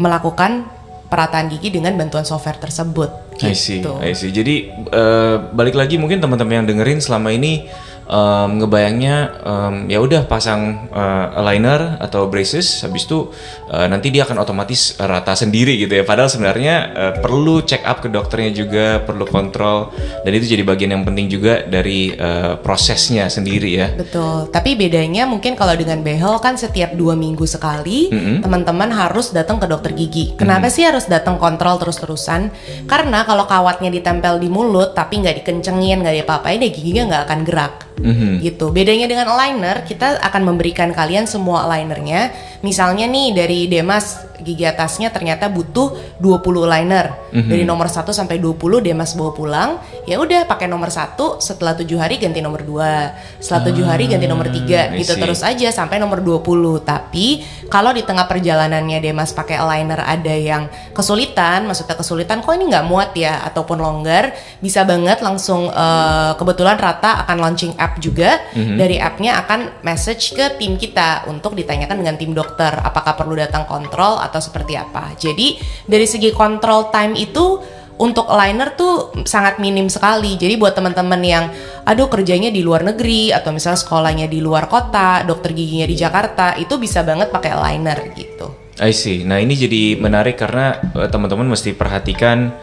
melakukan 0.00 0.64
perataan 1.08 1.48
gigi 1.48 1.72
dengan 1.72 1.96
bantuan 1.96 2.22
software 2.24 2.60
tersebut. 2.60 3.10
I 3.40 3.56
see, 3.56 3.80
Gitu. 3.80 3.92
I 3.98 4.12
see. 4.12 4.30
Jadi 4.30 4.68
eh, 4.70 5.36
balik 5.56 5.74
lagi 5.74 5.96
mungkin 5.96 6.20
teman-teman 6.20 6.62
yang 6.62 6.66
dengerin 6.68 7.00
selama 7.00 7.32
ini 7.32 7.64
em, 8.08 8.48
ngebayangnya 8.58 9.16
em, 9.44 9.74
ya 9.92 10.00
udah 10.00 10.24
pasang 10.24 10.88
eh, 10.90 11.38
aligner 11.38 12.00
atau 12.00 12.26
braces, 12.32 12.82
habis 12.82 13.04
itu 13.04 13.28
eh, 13.68 13.86
nanti 13.86 14.08
dia 14.08 14.24
akan 14.24 14.40
otomatis 14.40 14.96
rata 14.96 15.36
sendiri 15.36 15.76
gitu 15.76 15.92
ya. 15.92 16.02
Padahal 16.08 16.32
sebenarnya 16.32 16.74
eh, 16.96 17.12
perlu 17.20 17.62
check 17.62 17.84
up 17.84 18.00
ke 18.00 18.08
dokternya 18.08 18.50
juga, 18.56 18.86
perlu 19.04 19.28
kontrol 19.28 19.92
dan 20.24 20.32
itu 20.32 20.56
jadi 20.56 20.64
bagian 20.64 20.96
yang 20.96 21.04
penting 21.04 21.28
juga 21.28 21.62
dari 21.68 22.16
eh, 22.16 22.56
prosesnya 22.58 23.28
sendiri 23.28 23.70
ya. 23.76 23.92
Betul. 23.92 24.48
Tapi 24.48 24.74
bedanya 24.74 25.28
mungkin 25.28 25.54
kalau 25.54 25.76
dengan 25.76 26.00
behel 26.00 26.40
kan 26.40 26.56
setiap 26.56 26.96
dua 26.96 27.12
minggu 27.12 27.44
sekali 27.44 28.08
Mm-mm. 28.08 28.40
teman-teman 28.40 28.88
harus 28.88 29.30
datang 29.36 29.60
ke 29.60 29.68
dokter 29.68 29.92
gigi. 29.92 30.32
Kenapa 30.38 30.72
sih 30.72 30.88
harus 30.88 31.04
datang 31.04 31.36
kontrol 31.36 31.76
terus-terusan? 31.76 32.50
Karena 32.88 33.28
kalau 33.28 33.44
kawatnya 33.44 33.92
ditempel 33.92 34.40
di 34.40 34.48
mulut 34.48 34.96
tapi 34.96 35.20
nggak 35.20 35.44
dikencengin, 35.44 36.00
nggak 36.00 36.14
diapa-apain, 36.22 36.62
ya 36.62 36.70
giginya 36.70 37.02
nggak 37.12 37.22
akan 37.28 37.40
gerak. 37.44 37.74
Mhm. 37.98 38.40
Gitu. 38.40 38.70
Bedanya 38.70 39.10
dengan 39.10 39.34
aligner, 39.34 39.82
kita 39.82 40.22
akan 40.22 40.42
memberikan 40.46 40.94
kalian 40.94 41.26
semua 41.26 41.66
alignernya. 41.66 42.30
Misalnya 42.62 43.06
nih 43.06 43.34
dari 43.34 43.60
Demas 43.66 44.28
gigi 44.38 44.62
atasnya 44.62 45.10
ternyata 45.10 45.50
butuh 45.50 46.18
20 46.22 46.66
liner. 46.66 47.10
Dari 47.28 47.62
nomor 47.66 47.90
1 47.90 48.14
sampai 48.14 48.38
20 48.38 48.80
Demas 48.80 49.12
bawa 49.18 49.32
pulang, 49.34 49.70
ya 50.06 50.16
udah 50.18 50.46
pakai 50.46 50.70
nomor 50.70 50.88
1, 50.88 51.42
setelah 51.42 51.74
7 51.74 51.98
hari 51.98 52.16
ganti 52.22 52.38
nomor 52.38 52.62
2. 52.62 53.42
Setelah 53.42 53.62
7 53.68 53.84
hari 53.84 54.04
ganti 54.08 54.26
nomor 54.30 54.48
3 54.48 54.78
Ah, 54.78 54.94
I 54.94 55.02
gitu 55.02 55.18
terus 55.18 55.42
aja 55.42 55.68
sampai 55.74 55.98
nomor 55.98 56.22
20. 56.22 56.80
Tapi 56.82 57.42
kalau 57.68 57.90
di 57.90 58.06
tengah 58.06 58.30
perjalanannya 58.30 58.98
Demas 59.02 59.34
pakai 59.34 59.58
aligner 59.58 60.00
ada 60.00 60.34
yang 60.34 60.70
kesulitan, 60.94 61.66
maksudnya 61.66 61.98
kesulitan 61.98 62.40
kok 62.40 62.54
ini 62.54 62.70
nggak 62.70 62.86
muat 62.86 63.10
ya 63.18 63.42
ataupun 63.50 63.82
longgar, 63.82 64.32
bisa 64.62 64.86
banget 64.86 65.18
langsung 65.20 65.68
eh, 65.68 66.32
kebetulan 66.38 66.78
Rata 66.78 67.26
akan 67.26 67.36
launching 67.42 67.74
app 67.76 67.87
juga. 67.96 68.44
Mhm. 68.52 68.76
Dari 68.76 69.00
appnya 69.00 69.40
akan 69.40 69.80
message 69.80 70.36
ke 70.36 70.60
tim 70.60 70.76
kita 70.76 71.24
untuk 71.32 71.56
ditanyakan 71.56 71.96
dengan 72.04 72.20
tim 72.20 72.36
dokter 72.36 72.76
apakah 72.76 73.16
perlu 73.16 73.32
datang 73.40 73.64
kontrol 73.64 74.20
atau 74.20 74.36
seperti 74.36 74.76
apa. 74.76 75.16
Jadi 75.16 75.56
dari 75.88 76.04
segi 76.04 76.28
control 76.36 76.92
time 76.92 77.16
itu 77.16 77.78
untuk 77.98 78.30
liner 78.30 78.78
tuh 78.78 79.10
sangat 79.26 79.58
minim 79.58 79.90
sekali. 79.90 80.38
Jadi 80.38 80.54
buat 80.54 80.76
teman-teman 80.76 81.18
yang 81.24 81.44
aduh 81.82 82.06
kerjanya 82.06 82.52
di 82.52 82.62
luar 82.62 82.86
negeri 82.86 83.34
atau 83.34 83.50
misalnya 83.50 83.80
sekolahnya 83.82 84.26
di 84.30 84.38
luar 84.38 84.70
kota, 84.70 85.26
dokter 85.26 85.50
giginya 85.52 85.88
di 85.88 85.96
Jakarta, 85.98 86.54
itu 86.60 86.78
bisa 86.78 87.02
banget 87.02 87.34
pakai 87.34 87.58
liner 87.58 87.98
gitu. 88.14 88.67
I 88.78 88.94
see. 88.94 89.26
Nah 89.26 89.42
ini 89.42 89.58
jadi 89.58 89.98
menarik 89.98 90.38
karena 90.38 90.78
eh, 90.94 91.08
teman-teman 91.10 91.50
mesti 91.50 91.74
perhatikan 91.74 92.54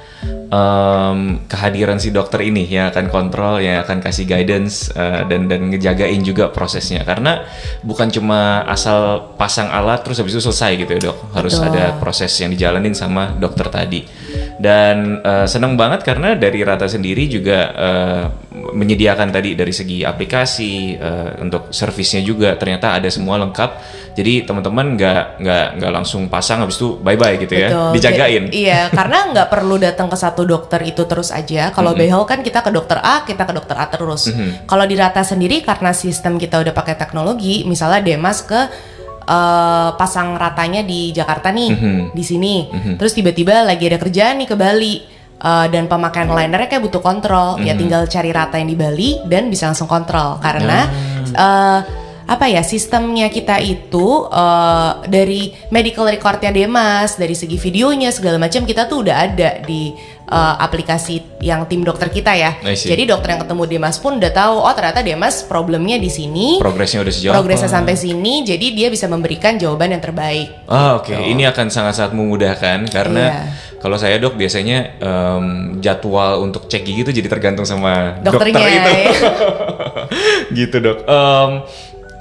em, 0.48 1.20
kehadiran 1.46 2.00
si 2.00 2.10
dokter 2.16 2.40
ini 2.48 2.64
yang 2.68 2.92
akan 2.92 3.12
kontrol, 3.12 3.60
yang 3.60 3.84
akan 3.84 4.00
kasih 4.00 4.24
guidance 4.24 4.96
eh, 4.96 5.28
dan 5.28 5.52
dan 5.52 5.76
ngejagain 5.76 6.24
juga 6.24 6.50
prosesnya. 6.50 7.04
Karena 7.04 7.44
bukan 7.84 8.08
cuma 8.12 8.64
asal 8.68 9.32
pasang 9.36 9.68
alat 9.68 10.08
terus 10.08 10.24
habis 10.24 10.40
itu 10.40 10.44
selesai 10.44 10.72
gitu 10.80 10.92
ya 10.96 11.02
dok. 11.12 11.18
Harus 11.36 11.60
Betul. 11.60 11.68
ada 11.76 11.84
proses 12.00 12.32
yang 12.40 12.50
dijalanin 12.52 12.96
sama 12.96 13.36
dokter 13.36 13.68
tadi. 13.68 14.08
Dan 14.56 15.20
eh, 15.20 15.48
senang 15.48 15.76
banget 15.76 16.08
karena 16.08 16.34
dari 16.34 16.64
Rata 16.64 16.88
sendiri 16.88 17.28
juga 17.28 17.60
eh, 17.76 18.24
menyediakan 18.56 19.30
tadi 19.36 19.54
dari 19.54 19.74
segi 19.76 20.02
aplikasi 20.08 20.96
eh, 20.96 21.32
untuk 21.44 21.70
servisnya 21.76 22.24
juga 22.24 22.56
ternyata 22.56 22.96
ada 22.96 23.10
semua 23.12 23.36
lengkap. 23.42 24.04
Jadi 24.16 24.48
teman-teman 24.48 24.96
nggak 24.96 25.44
nggak 25.44 25.66
nggak 25.76 25.92
langsung 25.92 26.32
pasang 26.32 26.64
habis 26.64 26.80
itu 26.80 26.96
bye 27.04 27.20
bye 27.20 27.36
gitu 27.36 27.52
ya, 27.52 27.68
Betul. 27.68 27.92
dijagain. 28.00 28.44
Ja- 28.48 28.56
iya, 28.56 28.82
karena 28.98 29.20
nggak 29.36 29.48
perlu 29.52 29.76
datang 29.76 30.08
ke 30.08 30.16
satu 30.16 30.48
dokter 30.48 30.80
itu 30.88 31.04
terus 31.04 31.36
aja. 31.36 31.76
Kalau 31.76 31.92
behel 31.92 32.24
kan 32.24 32.40
kita 32.40 32.64
ke 32.64 32.72
dokter 32.72 32.96
A, 33.04 33.28
kita 33.28 33.44
ke 33.44 33.52
dokter 33.52 33.76
A 33.76 33.92
terus. 33.92 34.32
Kalau 34.64 34.88
di 34.88 34.96
Rata 34.96 35.20
sendiri 35.20 35.60
karena 35.60 35.92
sistem 35.92 36.40
kita 36.40 36.64
udah 36.64 36.72
pakai 36.72 36.96
teknologi, 36.96 37.68
misalnya 37.68 38.00
Demas 38.00 38.40
ke 38.40 38.72
eh, 39.26 39.90
pasang 39.98 40.38
ratanya 40.38 40.86
di 40.86 41.10
Jakarta 41.12 41.50
nih, 41.50 41.70
di 42.14 42.24
sini. 42.24 42.56
Terus 42.96 43.12
tiba-tiba 43.12 43.66
lagi 43.66 43.90
ada 43.90 43.98
kerjaan 43.98 44.40
nih 44.40 44.48
ke 44.48 44.56
Bali. 44.56 44.96
eh, 45.36 45.68
dan 45.68 45.92
pemakaian 45.92 46.32
linernya 46.32 46.72
kayak 46.72 46.84
butuh 46.88 47.04
kontrol, 47.04 47.60
ya 47.60 47.76
tinggal 47.76 48.08
cari 48.08 48.32
rata 48.32 48.56
yang 48.56 48.72
di 48.72 48.78
Bali 48.80 49.20
dan 49.28 49.52
bisa 49.52 49.68
langsung 49.68 49.86
kontrol. 49.86 50.40
Karena 50.40 50.88
eh, 51.36 51.80
apa 52.26 52.50
ya 52.50 52.62
sistemnya 52.62 53.30
kita 53.30 53.62
itu 53.62 54.26
eh, 54.28 54.92
dari 55.06 55.54
medical 55.70 56.06
recordnya 56.06 56.50
Demas 56.50 57.16
dari 57.16 57.34
segi 57.34 57.54
videonya 57.56 58.10
segala 58.10 58.36
macam 58.36 58.66
kita 58.66 58.86
tuh 58.86 59.06
udah 59.06 59.16
ada 59.16 59.62
di 59.62 59.94
eh, 60.26 60.56
aplikasi 60.58 61.38
yang 61.40 61.66
tim 61.66 61.86
dokter 61.86 62.10
kita 62.10 62.34
ya 62.34 62.58
jadi 62.66 63.06
dokter 63.06 63.38
yang 63.38 63.46
ketemu 63.46 63.64
Demas 63.70 64.02
pun 64.02 64.18
udah 64.18 64.34
tahu 64.34 64.56
oh 64.58 64.74
ternyata 64.74 65.06
Demas 65.06 65.46
problemnya 65.46 65.96
di 65.96 66.10
sini 66.10 66.58
Progresnya 66.58 67.06
udah 67.06 67.14
sejauh 67.14 67.34
progresnya 67.34 67.70
apa? 67.70 67.78
sampai 67.78 67.94
sini 67.94 68.42
jadi 68.42 68.74
dia 68.74 68.88
bisa 68.90 69.06
memberikan 69.06 69.56
jawaban 69.56 69.94
yang 69.94 70.02
terbaik 70.02 70.50
Ah 70.66 70.98
oke, 70.98 71.14
ini 71.14 71.46
akan 71.46 71.70
sangat-sangat 71.70 72.18
memudahkan 72.18 72.90
karena 72.90 73.24
Iya. 73.26 73.42
kalau 73.78 74.02
saya 74.02 74.18
dok 74.18 74.34
biasanya 74.34 74.98
em, 74.98 75.46
jadwal 75.78 76.42
untuk 76.42 76.66
cek 76.66 76.82
gigi 76.82 77.06
itu 77.06 77.14
jadi 77.14 77.30
tergantung 77.30 77.70
sama 77.70 78.18
Dokternya, 78.18 78.58
dokter 78.58 78.66
itu. 78.66 78.92
ya. 78.98 79.06
gitu 80.58 80.78
dok. 80.80 80.98
Em, 81.06 81.50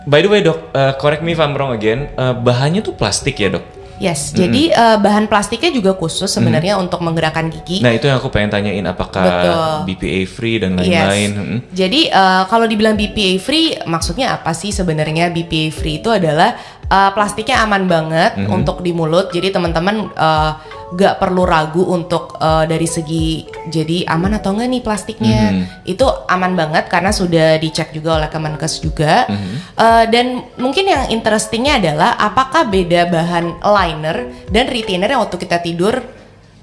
by 0.04 0.20
the 0.20 0.28
way 0.28 0.40
dok, 0.40 0.70
eh, 0.70 0.92
correct 0.96 1.20
me 1.20 1.32
if 1.32 1.38
I'm 1.38 1.52
wrong 1.52 1.72
again, 1.72 2.08
eh, 2.10 2.34
bahannya 2.34 2.80
tuh 2.80 2.92
plastik 2.92 3.36
ya 3.36 3.50
dok? 3.50 3.64
yes 3.94 4.34
jadi 4.34 4.74
eh, 4.74 4.96
bahan 4.98 5.30
plastiknya 5.30 5.70
juga 5.70 5.94
khusus 5.94 6.26
sebenarnya 6.26 6.74
untuk 6.74 6.98
menggerakkan 6.98 7.46
gigi 7.46 7.78
Nah 7.78 7.94
itu 7.94 8.10
yang 8.10 8.18
aku 8.18 8.26
pengen 8.26 8.50
tanyain 8.50 8.82
apakah 8.82 9.22
Betul. 9.22 9.70
BPA 9.86 10.20
free 10.26 10.58
dan 10.58 10.74
Yes. 10.74 10.82
lain-lain? 10.82 11.30
Mm-mm. 11.32 11.58
Jadi 11.70 12.10
eh, 12.10 12.42
kalau 12.44 12.66
dibilang 12.66 12.98
BPA 12.98 13.38
free, 13.38 13.78
maksudnya 13.86 14.34
apa 14.34 14.50
sih 14.50 14.74
sebenarnya 14.74 15.30
BPA 15.30 15.70
free 15.70 16.02
itu 16.02 16.10
adalah 16.10 16.58
eh, 16.84 17.10
plastiknya 17.14 17.62
aman 17.62 17.86
banget 17.86 18.34
Mhm. 18.34 18.50
untuk 18.50 18.82
di 18.82 18.90
mulut. 18.90 19.30
Jadi 19.30 19.54
teman-teman 19.54 20.10
eh, 20.10 20.50
gak 20.94 21.18
perlu 21.18 21.42
ragu 21.42 21.82
untuk 21.90 22.38
eh, 22.38 22.64
dari 22.70 22.86
segi 22.86 23.44
jadi 23.68 24.06
aman 24.08 24.38
atau 24.38 24.54
enggak 24.54 24.68
nih 24.70 24.82
plastiknya. 24.82 25.42
Mhm. 25.50 25.64
Itu 25.90 26.06
aman 26.30 26.54
banget 26.54 26.86
karena 26.86 27.10
sudah 27.10 27.58
dicek 27.58 27.90
juga 27.90 28.22
oleh 28.22 28.28
Kemenkes 28.30 28.80
juga. 28.80 29.26
Mhm. 29.28 29.54
Eh, 29.74 30.04
dan 30.14 30.26
mungkin 30.56 30.84
yang 30.86 31.10
interestingnya 31.10 31.82
adalah 31.82 32.16
apakah 32.16 32.70
beda 32.70 33.10
bahan 33.10 33.58
liner 33.60 34.16
dan 34.48 34.64
retainer 34.70 35.10
yang 35.10 35.22
waktu 35.26 35.36
kita 35.36 35.58
tidur 35.60 36.13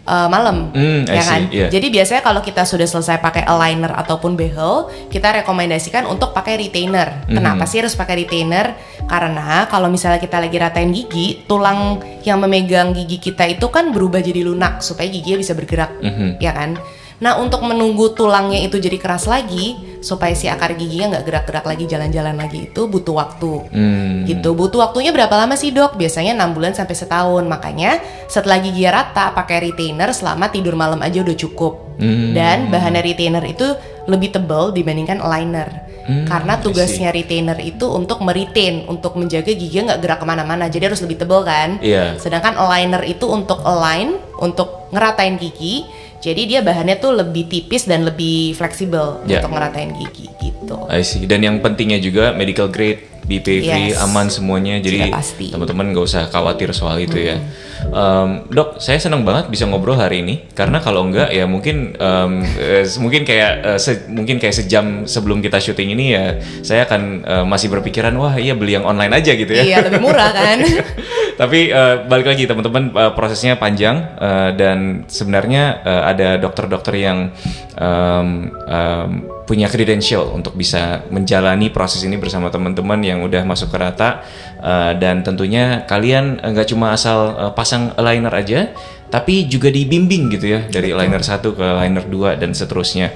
eh, 0.01 0.27
malam, 0.27 0.74
Hmm, 0.74 1.05
I 1.05 1.13
ya 1.13 1.22
see, 1.22 1.29
kan? 1.29 1.41
iya. 1.50 1.67
Jadi 1.70 1.88
biasanya 1.89 2.22
kalau 2.22 2.41
kita 2.41 2.65
sudah 2.65 2.86
selesai 2.86 3.17
pakai 3.17 3.46
aligner 3.46 3.93
ataupun 3.93 4.34
behel, 4.34 4.89
kita 5.08 5.41
rekomendasikan 5.41 6.05
untuk 6.05 6.31
pakai 6.31 6.58
retainer. 6.58 7.25
Mhm. 7.25 7.38
Kenapa 7.38 7.63
sih 7.65 7.79
harus 7.79 7.93
pakai 7.93 8.25
retainer? 8.25 8.74
Karena 9.05 9.67
kalau 9.67 9.88
misalnya 9.88 10.17
kita 10.17 10.39
lagi 10.39 10.58
ratain 10.58 10.89
gigi, 10.89 11.46
tulang 11.46 12.01
yang 12.22 12.39
memegang 12.39 12.93
gigi 12.93 13.22
kita 13.22 13.46
itu 13.46 13.67
kan 13.67 13.91
berubah 13.91 14.20
jadi 14.20 14.41
lunak 14.41 14.81
supaya 14.81 15.05
giginya 15.05 15.38
bisa 15.38 15.53
bergerak, 15.53 15.91
Mhm. 16.01 16.39
ya 16.39 16.51
kan? 16.51 16.81
Nah, 17.22 17.38
untuk 17.38 17.62
menunggu 17.62 18.17
tulangnya 18.17 18.58
itu 18.58 18.81
jadi 18.81 18.98
keras 18.98 19.29
lagi, 19.29 19.77
supaya 20.01 20.34
si 20.34 20.50
akar 20.50 20.74
giginya 20.74 21.15
nggak 21.15 21.25
gerak-gerak 21.29 21.65
lagi 21.65 21.86
jalan-jalan 21.86 22.36
lagi 22.36 22.67
itu 22.67 22.81
butuh 22.89 23.15
waktu. 23.15 23.53
Hmm. 23.70 24.25
Gitu. 24.25 24.50
Butuh 24.51 24.81
waktunya 24.81 25.13
berapa 25.13 25.31
lama 25.31 25.53
sih, 25.53 25.70
Dok? 25.70 25.96
Biasanya 25.96 26.34
enam 26.36 26.58
bulan 26.58 26.74
sampai 26.74 26.98
setahun. 26.98 27.46
Makanya 27.46 28.01
setelah 28.25 28.58
gigi 28.60 28.84
rata 28.89 29.31
pakai 29.31 29.72
retainer 29.72 30.10
selama 30.12 30.50
tidur 30.50 30.74
malam 30.74 31.00
aja 31.05 31.22
udah 31.22 31.38
cukup. 31.38 32.01
Hmm. 32.01 32.34
Dan 32.34 32.74
bahan 32.74 32.98
retainer 32.98 33.46
itu 33.46 33.77
lebih 34.10 34.34
tebal 34.34 34.74
dibandingkan 34.74 35.22
aligner. 35.22 35.70
Hmm, 36.01 36.25
Karena 36.25 36.58
tugasnya 36.58 37.13
retainer 37.13 37.62
itu 37.62 37.86
untuk 37.86 38.25
meretain, 38.25 38.89
untuk 38.89 39.13
menjaga 39.13 39.53
gigi 39.53 39.86
nggak 39.86 40.01
gerak 40.01 40.20
ke 40.20 40.25
mana-mana. 40.25 40.65
Jadi 40.65 40.89
harus 40.89 41.01
lebih 41.05 41.22
tebal 41.22 41.46
kan. 41.46 41.77
Iya. 41.77 42.17
Sedangkan 42.17 42.58
aligner 42.58 43.05
itu 43.05 43.29
untuk 43.29 43.62
align, 43.62 44.17
untuk 44.41 44.89
ngeratain 44.89 45.38
gigi. 45.38 45.86
Jadi 46.22 46.42
dia 46.46 46.62
bahannya 46.62 46.96
tuh 46.96 47.18
lebih 47.18 47.46
tipis 47.46 47.84
dan 47.84 48.06
lebih 48.06 48.54
fleksibel 48.54 49.25
Ya. 49.25 49.42
untuk 49.42 49.51
ngeratain 49.51 49.90
gigi 49.92 50.30
gitu. 50.40 50.86
I 50.88 51.01
see. 51.01 51.25
Dan 51.25 51.42
yang 51.42 51.58
pentingnya 51.60 51.98
juga 51.98 52.30
medical 52.32 52.70
grade, 52.70 53.10
free, 53.24 53.42
Yes. 53.63 53.98
aman 53.98 54.28
semuanya. 54.28 54.78
Jadi 54.78 55.08
teman-teman 55.50 55.90
nggak 55.90 56.04
usah 56.04 56.28
khawatir 56.28 56.70
soal 56.72 57.00
itu 57.00 57.16
ya. 57.16 57.40
Em, 57.82 58.46
dok, 58.46 58.78
saya 58.78 59.00
senang 59.00 59.24
banget 59.24 59.48
bisa 59.48 59.63
ngobrol 59.63 59.96
hari 59.96 60.20
ini 60.20 60.46
karena 60.51 60.78
kalau 60.78 61.01
enggak 61.01 61.32
ya 61.32 61.44
mungkin 61.46 61.96
em, 61.96 62.32
eh, 62.56 62.84
mungkin 62.98 63.24
kayak 63.24 63.51
eh, 63.66 63.80
se- 63.80 64.06
mungkin 64.06 64.36
kayak 64.36 64.54
sejam 64.54 64.86
sebelum 65.06 65.40
kita 65.40 65.58
syuting 65.58 65.90
ini 65.92 66.06
ya 66.12 66.25
saya 66.62 66.84
akan 66.84 67.01
eh, 67.24 67.44
masih 67.44 67.72
berpikiran 67.72 68.13
wah 68.13 68.36
iya 68.36 68.54
beli 68.54 68.75
yang 68.75 68.84
online 68.84 69.16
aja 69.16 69.32
gitu 69.32 69.50
ya. 69.50 69.63
Iya, 69.63 69.78
lebih 69.82 69.98
murah 70.00 70.30
kan. 70.30 70.60
Tapi 71.42 71.74
eh, 71.74 71.96
balik 72.06 72.30
lagi 72.30 72.46
teman-teman 72.46 72.94
eh, 72.94 73.14
prosesnya 73.18 73.58
panjang 73.58 74.14
eh, 74.22 74.54
dan 74.54 75.10
sebenarnya 75.10 75.82
eh, 75.82 76.04
ada 76.14 76.30
dokter-dokter 76.38 77.02
yang 77.02 77.34
em, 77.82 78.54
em, 78.70 79.10
punya 79.50 79.66
credential 79.66 80.30
untuk 80.38 80.54
bisa 80.54 81.02
menjalani 81.10 81.74
proses 81.74 82.06
ini 82.06 82.22
bersama 82.22 82.54
teman-teman 82.54 83.02
yang 83.02 83.26
udah 83.26 83.42
masuk 83.42 83.74
ke 83.74 83.78
rata 83.82 84.22
eh, 84.62 84.94
dan 85.02 85.26
tentunya 85.26 85.82
kalian 85.90 86.38
nggak 86.46 86.70
cuma 86.70 86.94
asal 86.94 87.34
eh, 87.34 87.52
pasang 87.58 87.90
aligner 87.98 88.38
aja 88.38 88.70
tapi 89.10 89.50
juga 89.50 89.74
dibimbing 89.74 90.32
gitu 90.38 90.46
ya 90.46 90.62
dari 90.70 90.94
liner 90.94 91.20
1 91.20 91.42
ke 91.42 91.68
liner 91.84 92.06
2 92.06 92.38
dan 92.38 92.54
seterusnya. 92.54 93.12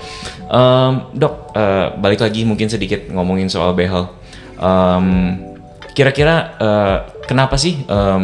Em, 0.49 0.93
dok, 1.13 1.53
eh, 1.53 1.93
balik 2.01 2.25
lagi 2.25 2.41
mungkin 2.41 2.73
sedikit 2.73 3.05
ngomongin 3.13 3.53
soal 3.53 3.77
behel. 3.77 4.09
Em, 4.57 5.05
Kira-kira 5.95 6.59
eh, 6.59 6.97
kenapa 7.23 7.55
sih 7.55 7.79
em, 7.87 8.23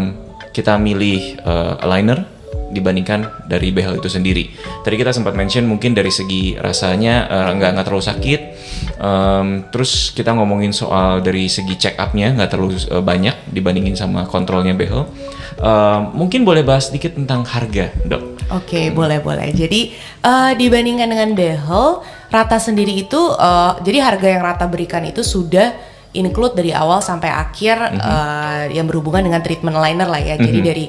kita 0.52 0.76
milih 0.76 1.40
eh, 1.40 1.84
aligner 1.88 2.28
dibandingkan 2.72 3.48
dari 3.48 3.72
behel 3.72 3.96
itu 3.96 4.12
sendiri? 4.12 4.52
Tadi 4.84 4.96
kita 5.00 5.16
sempat 5.16 5.40
mention 5.40 5.64
mungkin 5.72 5.96
dari 5.96 6.12
segi 6.12 6.60
rasanya 6.60 7.32
eh, 7.32 7.50
nggak 7.56 7.70
nggak 7.72 7.86
terlalu 7.88 8.04
sakit. 8.04 8.42
Em, 9.00 9.72
terus 9.72 10.12
kita 10.12 10.36
ngomongin 10.36 10.76
soal 10.76 11.24
dari 11.24 11.48
segi 11.48 11.80
check 11.80 11.96
upnya 11.96 12.36
nggak 12.36 12.52
terlalu 12.52 12.76
eh, 12.76 13.00
banyak 13.00 13.48
dibandingin 13.56 13.96
sama 13.96 14.28
kontrolnya 14.28 14.76
behel. 14.76 15.08
Em, 15.56 16.12
mungkin 16.12 16.44
boleh 16.44 16.68
bahas 16.68 16.92
sedikit 16.92 17.16
tentang 17.16 17.48
harga, 17.48 17.88
dok. 18.04 18.36
Oke, 18.52 18.92
boleh 18.92 19.24
boleh. 19.24 19.48
Jadi 19.56 19.96
eh, 20.28 20.52
dibandingkan 20.60 21.08
dengan 21.08 21.32
behel, 21.40 22.04
Rata 22.28 22.60
sendiri 22.60 23.00
itu, 23.00 23.32
eh, 23.32 23.74
jadi 23.80 24.12
harga 24.12 24.28
yang 24.28 24.44
Rata 24.44 24.68
berikan 24.68 25.08
itu 25.08 25.24
sudah 25.24 25.91
include 26.12 26.60
dari 26.60 26.72
awal 26.76 27.00
sampai 27.00 27.32
akhir 27.32 27.76
eh, 27.96 28.64
yang 28.76 28.86
berhubungan 28.88 29.32
dengan 29.32 29.42
treatment 29.44 29.78
liner 29.80 30.08
lah 30.08 30.22
ya. 30.22 30.36
Jadi 30.36 30.60
dari 30.60 30.86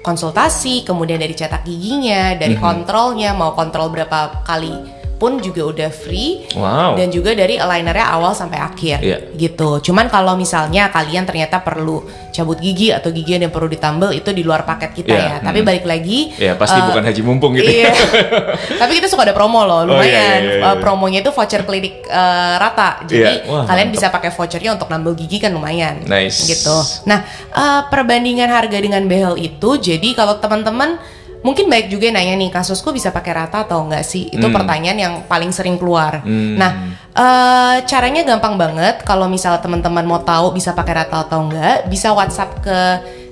konsultasi, 0.00 0.84
kemudian 0.88 1.20
dari 1.20 1.36
cetak 1.36 1.64
giginya, 1.64 2.36
dari 2.36 2.56
kontrolnya, 2.56 3.36
mau 3.36 3.52
kontrol 3.52 3.92
berapa 3.92 4.44
kali 4.44 4.99
pun 5.20 5.36
juga 5.36 5.68
udah 5.68 5.90
free 5.92 6.48
Wow. 6.56 6.96
dan 6.96 7.12
juga 7.12 7.30
dari 7.30 7.54
alignernya 7.54 8.08
awal 8.08 8.32
sampai 8.32 8.56
akhir 8.56 8.98
Iya. 8.98 9.18
gitu. 9.36 9.76
Cuman 9.82 10.08
kalau 10.08 10.32
misalnya 10.32 10.88
kalian 10.88 11.22
ternyata 11.22 11.60
perlu 11.60 12.00
cabut 12.30 12.56
gigi 12.56 12.88
atau 12.88 13.12
gigi 13.12 13.36
yang 13.36 13.52
perlu 13.52 13.68
ditambal 13.68 14.10
itu 14.10 14.32
di 14.32 14.40
luar 14.40 14.64
paket 14.64 14.96
kita 14.96 15.12
Iya, 15.12 15.20
ya. 15.20 15.36
Tapi 15.42 15.60
balik 15.60 15.84
lagi 15.84 16.32
Ya 16.34 16.56
pasti 16.56 16.74
eh, 16.74 16.82
bukan 16.82 17.02
haji 17.04 17.20
mumpung 17.20 17.52
gitu. 17.52 17.68
Iya. 17.68 17.92
Tapi 18.80 18.92
kita 18.96 19.06
suka 19.06 19.22
ada 19.22 19.36
promo 19.36 19.60
loh, 19.62 19.84
Oh, 19.84 20.00
iya, 20.00 20.08
lumayan. 20.08 20.08
iya, 20.08 20.32
iya, 20.40 20.54
iya. 20.56 20.64
Eh, 20.66 20.76
promonya 20.80 21.18
itu 21.20 21.30
voucher 21.30 21.62
klinik 21.62 22.00
eh, 22.02 22.54
rata. 22.56 23.04
Jadi 23.04 23.44
Wah, 23.44 23.68
kalian 23.68 23.92
mantap. 23.92 23.94
bisa 23.94 24.06
pakai 24.08 24.30
vouchernya 24.32 24.70
untuk 24.72 24.88
nambah 24.88 25.12
gigi 25.14 25.36
kan 25.38 25.52
lumayan. 25.52 26.00
Nice. 26.08 26.48
Gitu. 26.48 26.76
Nah, 27.04 27.20
eh, 27.52 27.80
perbandingan 27.86 28.48
harga 28.48 28.78
dengan 28.78 29.04
behel 29.04 29.36
itu 29.36 29.76
jadi 29.76 30.08
kalau 30.14 30.40
teman-teman 30.40 30.96
mungkin 31.40 31.66
baik 31.66 31.88
juga 31.88 32.12
nanya 32.12 32.36
nih 32.36 32.50
kasusku 32.50 32.90
bisa 32.90 33.08
pakai 33.10 33.32
rata 33.32 33.64
atau 33.64 33.84
enggak 33.84 34.04
sih? 34.04 34.28
Itu 34.28 34.46
Hmm. 34.46 34.56
pertanyaan 34.56 34.98
yang 34.98 35.14
paling 35.24 35.50
sering 35.50 35.80
keluar. 35.80 36.20
Hmm. 36.20 36.56
Nah, 36.56 36.70
eh, 37.10 37.76
caranya 37.84 38.22
gampang 38.22 38.54
banget 38.54 39.02
kalau 39.02 39.26
misal 39.26 39.56
teman-teman 39.58 40.04
mau 40.04 40.20
tahu 40.20 40.52
bisa 40.52 40.72
pakai 40.72 41.04
rata 41.04 41.24
atau 41.24 41.48
enggak, 41.48 41.88
bisa 41.88 42.12
WhatsApp 42.12 42.60
ke 42.60 42.78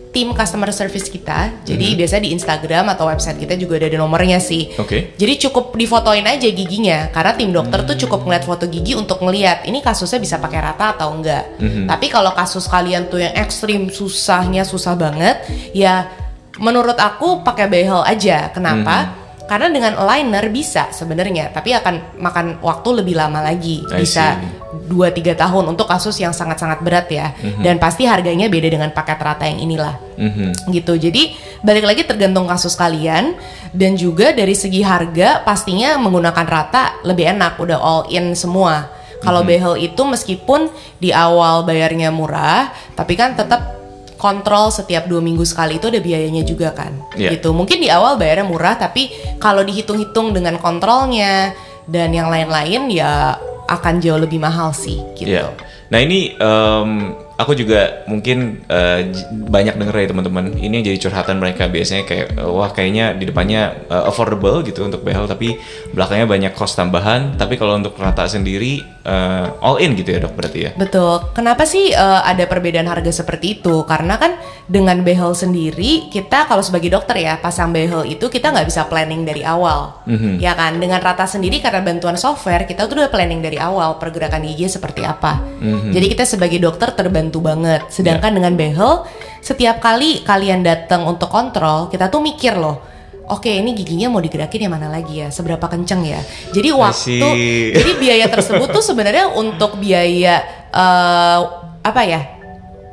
tim 0.09 0.33
customer 0.33 0.73
service 0.73 1.13
kita. 1.13 1.53
Jadi 1.69 1.93
Hmm. 1.93 1.99
biasa 2.01 2.17
di 2.17 2.33
Instagram 2.33 2.89
atau 2.89 3.13
website 3.13 3.37
kita 3.37 3.61
juga 3.61 3.77
ada 3.77 3.93
nomornya 3.93 4.41
sih. 4.41 4.73
Oke. 4.81 5.13
Jadi 5.15 5.37
cukup 5.47 5.77
difotoin 5.77 6.25
aja 6.25 6.49
giginya 6.49 7.13
karena 7.13 7.37
tim 7.37 7.53
dokter 7.53 7.85
tuh 7.85 7.93
cukup 7.93 8.25
ngeliat 8.25 8.41
foto 8.43 8.65
gigi 8.67 8.97
untuk 8.97 9.21
ngeliat 9.21 9.69
ini 9.69 9.85
kasusnya 9.85 10.17
bisa 10.17 10.41
pakai 10.41 10.65
rata 10.65 10.97
atau 10.97 11.13
enggak. 11.13 11.61
Tapi 11.61 12.09
kalau 12.09 12.33
kasus 12.33 12.65
kalian 12.67 13.13
tuh 13.13 13.21
yang 13.21 13.37
ekstrim 13.37 13.93
susahnya 13.93 14.65
susah 14.65 14.97
banget, 14.97 15.45
ya 15.77 16.09
menurut 16.59 16.99
aku 16.99 17.43
pakai 17.43 17.67
behel 17.71 18.03
aja. 18.05 18.51
Kenapa? 18.53 19.15
Karena 19.49 19.73
dengan 19.73 19.97
aligner 19.97 20.53
bisa 20.53 20.93
sebenarnya, 20.93 21.49
tapi 21.49 21.73
akan 21.73 22.21
makan 22.21 22.61
waktu 22.61 23.01
lebih 23.01 23.17
lama 23.17 23.41
lagi. 23.41 23.81
I 23.89 24.05
Bisa 24.05 24.37
see. 24.37 24.93
2-3 24.93 25.33
tahun 25.33 25.65
untuk 25.73 25.89
kasus 25.89 26.21
yang 26.21 26.37
sangat-sangat 26.37 26.85
berat 26.85 27.09
ya. 27.09 27.33
Dan 27.57 27.81
pasti 27.81 28.05
harganya 28.05 28.53
beda 28.53 28.69
dengan 28.69 28.93
paket 28.93 29.17
rata 29.17 29.49
yang 29.49 29.57
inilah 29.65 29.97
Mhm. 30.21 30.69
gitu. 30.69 31.01
Jadi 31.01 31.33
balik 31.65 31.89
lagi 31.89 32.05
tergantung 32.05 32.45
kasus 32.45 32.77
kalian 32.77 33.41
dan 33.73 33.97
juga 33.97 34.37
dari 34.37 34.53
segi 34.53 34.85
harga 34.85 35.41
pastinya 35.49 35.97
menggunakan 35.97 36.45
rata 36.45 37.01
lebih 37.09 37.33
enak 37.33 37.57
udah 37.57 37.79
all 37.81 38.05
in 38.13 38.37
semua. 38.37 38.93
Kalau 39.25 39.43
behel 39.49 39.81
itu 39.81 40.03
meskipun 40.05 40.69
di 41.01 41.09
awal 41.11 41.65
bayarnya 41.65 42.13
murah, 42.13 42.69
tapi 42.95 43.17
kan 43.17 43.33
tetap 43.33 43.78
kontrol 44.19 44.75
setiap 44.75 45.07
dua 45.07 45.23
minggu 45.23 45.47
sekali 45.47 45.79
itu 45.79 45.87
ada 45.89 46.03
biayanya 46.03 46.43
juga 46.43 46.75
kan, 46.75 46.91
Iya. 47.15 47.39
gitu. 47.39 47.55
Mungkin 47.55 47.79
di 47.79 47.89
awal 47.89 48.19
bayarnya 48.19 48.45
murah, 48.45 48.75
tapi 48.75 49.09
kalau 49.39 49.63
dihitung-hitung 49.63 50.35
dengan 50.35 50.59
kontrolnya 50.59 51.55
dan 51.87 52.11
yang 52.11 52.29
lain-lain 52.29 52.91
ya 52.91 53.39
akan 53.71 54.03
jauh 54.03 54.19
lebih 54.19 54.43
mahal 54.43 54.75
sih, 54.75 54.99
gitu. 55.15 55.39
Iya. 55.39 55.55
Nah 55.89 55.99
ini 56.03 56.35
em, 56.35 56.91
aku 57.39 57.55
juga 57.55 58.03
mungkin 58.11 58.67
j- 59.15 59.27
banyak 59.31 59.79
denger 59.79 59.95
ya 59.95 60.07
teman-teman. 60.11 60.59
Ini 60.59 60.83
yang 60.83 60.85
jadi 60.91 60.99
curhatan 60.99 61.39
mereka 61.39 61.71
biasanya 61.71 62.03
kayak 62.03 62.35
eh, 62.35 62.51
wah 62.51 62.75
kayaknya 62.75 63.15
di 63.15 63.31
depannya 63.31 63.87
eh, 63.87 64.05
affordable 64.11 64.67
gitu 64.67 64.83
untuk 64.83 65.07
behel 65.07 65.31
tapi 65.31 65.55
belakangnya 65.95 66.27
banyak 66.27 66.53
cost 66.59 66.75
tambahan. 66.75 67.39
Tapi 67.39 67.55
kalau 67.55 67.79
untuk 67.79 67.95
rata 67.95 68.27
sendiri 68.27 68.83
eh, 69.07 69.47
all 69.63 69.79
in 69.79 69.95
gitu 69.95 70.11
ya 70.11 70.27
dok 70.27 70.35
berarti 70.35 70.59
ya. 70.67 70.71
Betul. 70.75 71.31
Kenapa 71.31 71.63
sih 71.63 71.95
eh, 71.95 72.21
ada 72.27 72.43
perbedaan 72.51 72.91
harga 72.91 73.15
seperti 73.15 73.63
itu? 73.63 73.87
Karena 73.87 74.19
kan 74.19 74.35
dengan 74.67 75.01
behel 75.07 75.33
sendiri 75.33 76.11
kita 76.11 76.51
kalau 76.51 76.61
sebagai 76.61 76.91
dokter 76.91 77.23
ya 77.23 77.39
pasang 77.39 77.71
behel 77.71 78.03
itu 78.05 78.27
kita 78.27 78.51
nggak 78.51 78.67
bisa 78.67 78.85
planning 78.91 79.23
dari 79.23 79.47
awal, 79.47 80.05
ya 80.37 80.53
kan? 80.53 80.77
Dengan 80.77 81.01
rata 81.01 81.25
sendiri 81.25 81.63
karena 81.63 81.81
bantuan 81.81 82.19
software 82.21 82.67
kita 82.67 82.85
tuh 82.85 83.01
udah 83.01 83.09
planning 83.09 83.41
dari 83.41 83.57
awal 83.57 83.97
pergerakan 83.97 84.45
gigi 84.45 84.69
seperti 84.69 85.07
apa. 85.07 85.41
Jadi 85.89 86.07
kita 86.13 86.25
sebagai 86.29 86.61
dokter 86.61 86.93
terbantu 86.93 87.28
banget. 87.37 87.85
Sedangkan 87.93 88.33
dengan 88.33 88.57
behel 88.57 89.05
setiap 89.45 89.79
kali 89.85 90.25
kalian 90.25 90.65
datang 90.65 91.05
untuk 91.05 91.29
kontrol 91.29 91.93
kita 91.93 92.09
tuh 92.09 92.25
mikir 92.25 92.57
loh. 92.57 92.81
Oke, 93.29 93.53
ini 93.53 93.77
giginya 93.77 94.09
mau 94.09 94.25
digerakin 94.25 94.65
yang 94.65 94.73
mana 94.73 94.89
lagi 94.89 95.21
ya? 95.21 95.29
Seberapa 95.29 95.69
kenceng 95.69 96.01
ya? 96.01 96.17
Jadi 96.49 96.73
waktu, 96.73 97.29
jadi 97.77 97.93
biaya 98.01 98.27
tersebut 98.33 98.73
tuh 98.73 98.81
sebenarnya 98.81 99.37
untuk 99.37 99.77
biaya 99.77 100.41
eh, 100.73 101.41
apa 101.85 102.03
ya 102.09 102.25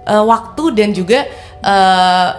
eh, 0.03 0.23
waktu 0.27 0.63
dan 0.75 0.91
juga 0.91 1.23
eh, 1.63 2.29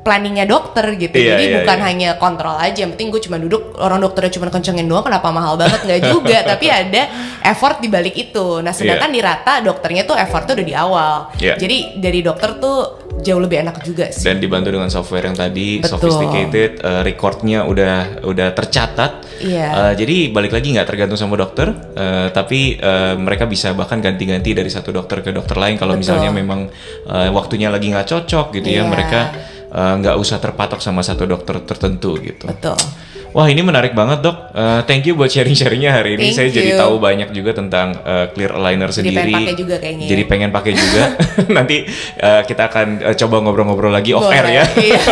planningnya 0.00 0.48
dokter 0.48 0.96
gitu 0.96 1.12
Iya, 1.12 1.36
jadi 1.36 1.44
iya, 1.44 1.54
bukan 1.60 1.78
iya. 1.78 1.84
hanya 1.84 2.10
kontrol 2.16 2.56
aja 2.56 2.78
yang 2.82 2.96
penting 2.96 3.12
gue 3.12 3.20
cuma 3.20 3.36
duduk 3.36 3.76
orang 3.76 4.00
dokternya 4.00 4.32
cuma 4.32 4.48
kencengin 4.48 4.88
doang 4.88 5.04
kenapa 5.04 5.28
mahal 5.28 5.60
banget 5.60 5.84
nggak 5.84 6.00
juga 6.08 6.38
tapi 6.56 6.72
ada 6.72 7.02
effort 7.44 7.84
di 7.84 7.88
balik 7.92 8.16
itu 8.16 8.64
nah 8.64 8.72
sedangkan 8.72 9.12
di 9.12 9.20
rata 9.20 9.60
dokternya 9.60 10.08
tuh 10.08 10.16
effortnya 10.16 10.56
udah 10.56 10.66
di 10.66 10.74
awal 10.74 11.16
Iya. 11.36 11.54
jadi 11.60 12.00
dari 12.00 12.20
dokter 12.24 12.56
tuh 12.56 12.78
jauh 13.20 13.36
lebih 13.36 13.60
enak 13.60 13.84
juga 13.84 14.08
sih 14.08 14.24
Dan 14.24 14.40
dibantu 14.40 14.72
dengan 14.72 14.88
software 14.88 15.28
yang 15.28 15.36
tadi 15.36 15.84
Betul. 15.84 16.00
sophisticated, 16.00 16.80
eh, 16.80 17.02
recordnya 17.04 17.68
udah 17.68 18.24
udah 18.24 18.48
tercatat. 18.56 19.12
Iya. 19.44 19.68
Eh, 19.68 19.94
jadi 20.00 20.16
balik 20.32 20.56
lagi 20.56 20.72
nggak 20.72 20.88
tergantung 20.88 21.20
sama 21.20 21.36
dokter, 21.36 21.68
eh, 21.92 22.32
tapi 22.32 22.80
eh, 22.80 23.14
mereka 23.20 23.44
bisa 23.44 23.76
bahkan 23.76 24.00
ganti-ganti 24.00 24.56
dari 24.56 24.72
satu 24.72 24.88
dokter 24.88 25.20
ke 25.20 25.36
dokter 25.36 25.52
lain 25.52 25.76
kalau 25.76 26.00
misalnya 26.00 26.32
memang 26.32 26.72
eh, 27.04 27.28
waktunya 27.28 27.68
lagi 27.68 27.92
nggak 27.92 28.08
cocok 28.08 28.56
gitu 28.56 28.68
ya 28.72 28.80
Iya. 28.80 28.88
mereka 28.88 29.20
eh, 29.70 29.94
nggak 30.02 30.16
usah 30.18 30.42
terpatok 30.42 30.82
sama 30.82 31.00
satu 31.00 31.24
dokter 31.24 31.62
tertentu 31.62 32.18
gitu. 32.18 32.46
betul 32.50 32.78
Wah 33.30 33.46
ini 33.46 33.62
menarik 33.62 33.94
banget 33.94 34.26
dok. 34.26 34.50
Uh, 34.50 34.82
thank 34.90 35.06
you 35.06 35.14
buat 35.14 35.30
sharing-sharingnya 35.30 35.94
hari 35.94 36.18
ini. 36.18 36.34
Thank 36.34 36.36
Saya 36.36 36.48
jadi 36.50 36.74
you. 36.74 36.82
tahu 36.82 36.98
banyak 36.98 37.30
juga 37.30 37.54
tentang 37.54 37.94
uh, 38.02 38.26
clear 38.34 38.50
aligner 38.50 38.90
Jadi 38.90 39.06
sendiri. 39.06 39.30
pengen 39.30 39.38
pakai 39.46 39.54
juga 39.54 39.74
kayaknya 39.78 40.04
ya. 40.04 40.10
Jadi 40.10 40.22
pengen 40.26 40.50
pakai 40.50 40.72
juga. 40.74 41.04
Nanti 41.56 41.76
uh, 42.18 42.42
kita 42.42 42.62
akan 42.66 42.86
uh, 43.06 43.14
coba 43.14 43.36
ngobrol-ngobrol 43.46 43.94
lagi 43.94 44.10
off 44.18 44.26
air 44.26 44.46
ya. 44.50 44.64
iya. 44.82 45.02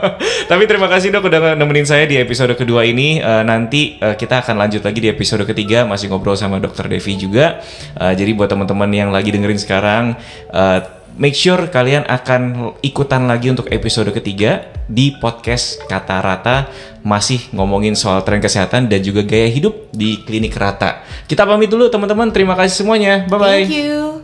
Tapi 0.50 0.62
terima 0.66 0.90
kasih 0.90 1.14
dok 1.14 1.30
udah 1.30 1.54
nemenin 1.54 1.86
saya 1.86 2.02
di 2.10 2.18
episode 2.18 2.58
kedua 2.58 2.82
ini. 2.82 3.22
Uh, 3.22 3.46
nanti 3.46 3.94
uh, 4.02 4.18
kita 4.18 4.42
akan 4.42 4.58
lanjut 4.58 4.82
lagi 4.82 4.98
di 4.98 5.08
episode 5.14 5.46
ketiga 5.46 5.86
masih 5.86 6.10
ngobrol 6.10 6.34
sama 6.34 6.58
dokter 6.58 6.90
Devi 6.90 7.14
juga. 7.14 7.62
Uh, 7.94 8.10
jadi 8.10 8.34
buat 8.34 8.50
teman-teman 8.50 8.90
yang 8.90 9.14
lagi 9.14 9.30
dengerin 9.30 9.60
sekarang. 9.60 10.18
Uh, 10.50 10.97
Make 11.18 11.34
sure 11.34 11.66
kalian 11.66 12.06
akan 12.06 12.72
ikutan 12.78 13.26
lagi 13.26 13.50
untuk 13.50 13.66
episode 13.74 14.14
ketiga 14.14 14.70
di 14.86 15.18
podcast 15.18 15.82
Kata 15.90 16.22
Rata 16.22 16.70
masih 17.02 17.50
ngomongin 17.50 17.98
soal 17.98 18.22
tren 18.22 18.38
kesehatan 18.38 18.86
dan 18.86 19.02
juga 19.02 19.26
gaya 19.26 19.50
hidup 19.50 19.90
di 19.90 20.22
klinik 20.22 20.54
Rata. 20.54 21.02
Kita 21.26 21.42
pamit 21.42 21.74
dulu 21.74 21.90
teman-teman. 21.90 22.30
Terima 22.30 22.54
kasih 22.54 22.86
semuanya. 22.86 23.26
Bye 23.26 23.34
bye. 23.34 23.66
Thank 23.66 23.74
you. 23.74 24.17